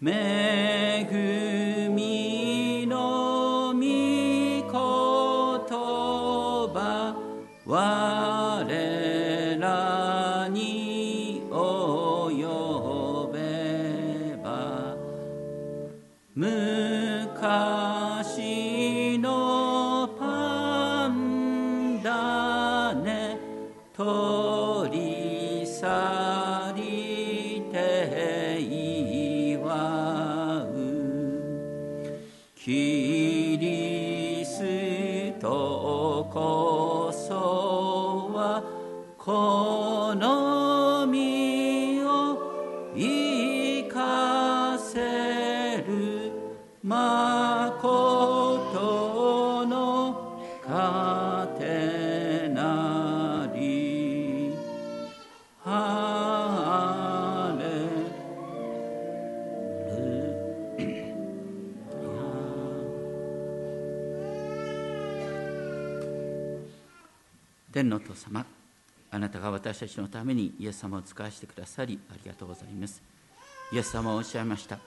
[0.02, 0.49] Man.
[69.40, 73.02] たが私たちのためにイエス様を使わせてくださりありがとうございます。
[73.72, 74.80] イエス様はおっしゃいました。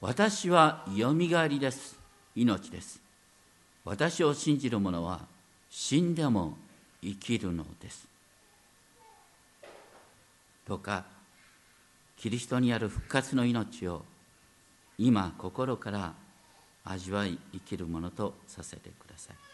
[0.00, 1.98] 私はよみがえりです。
[2.34, 3.00] 命です。
[3.84, 5.20] 私を信じる者は
[5.68, 6.56] 死んでも
[7.02, 8.06] 生きるのです。
[10.66, 11.04] どうか
[12.16, 14.02] キリストにある復活の命を
[14.96, 16.14] 今心から
[16.84, 19.51] 味わい生きるものとさせてください。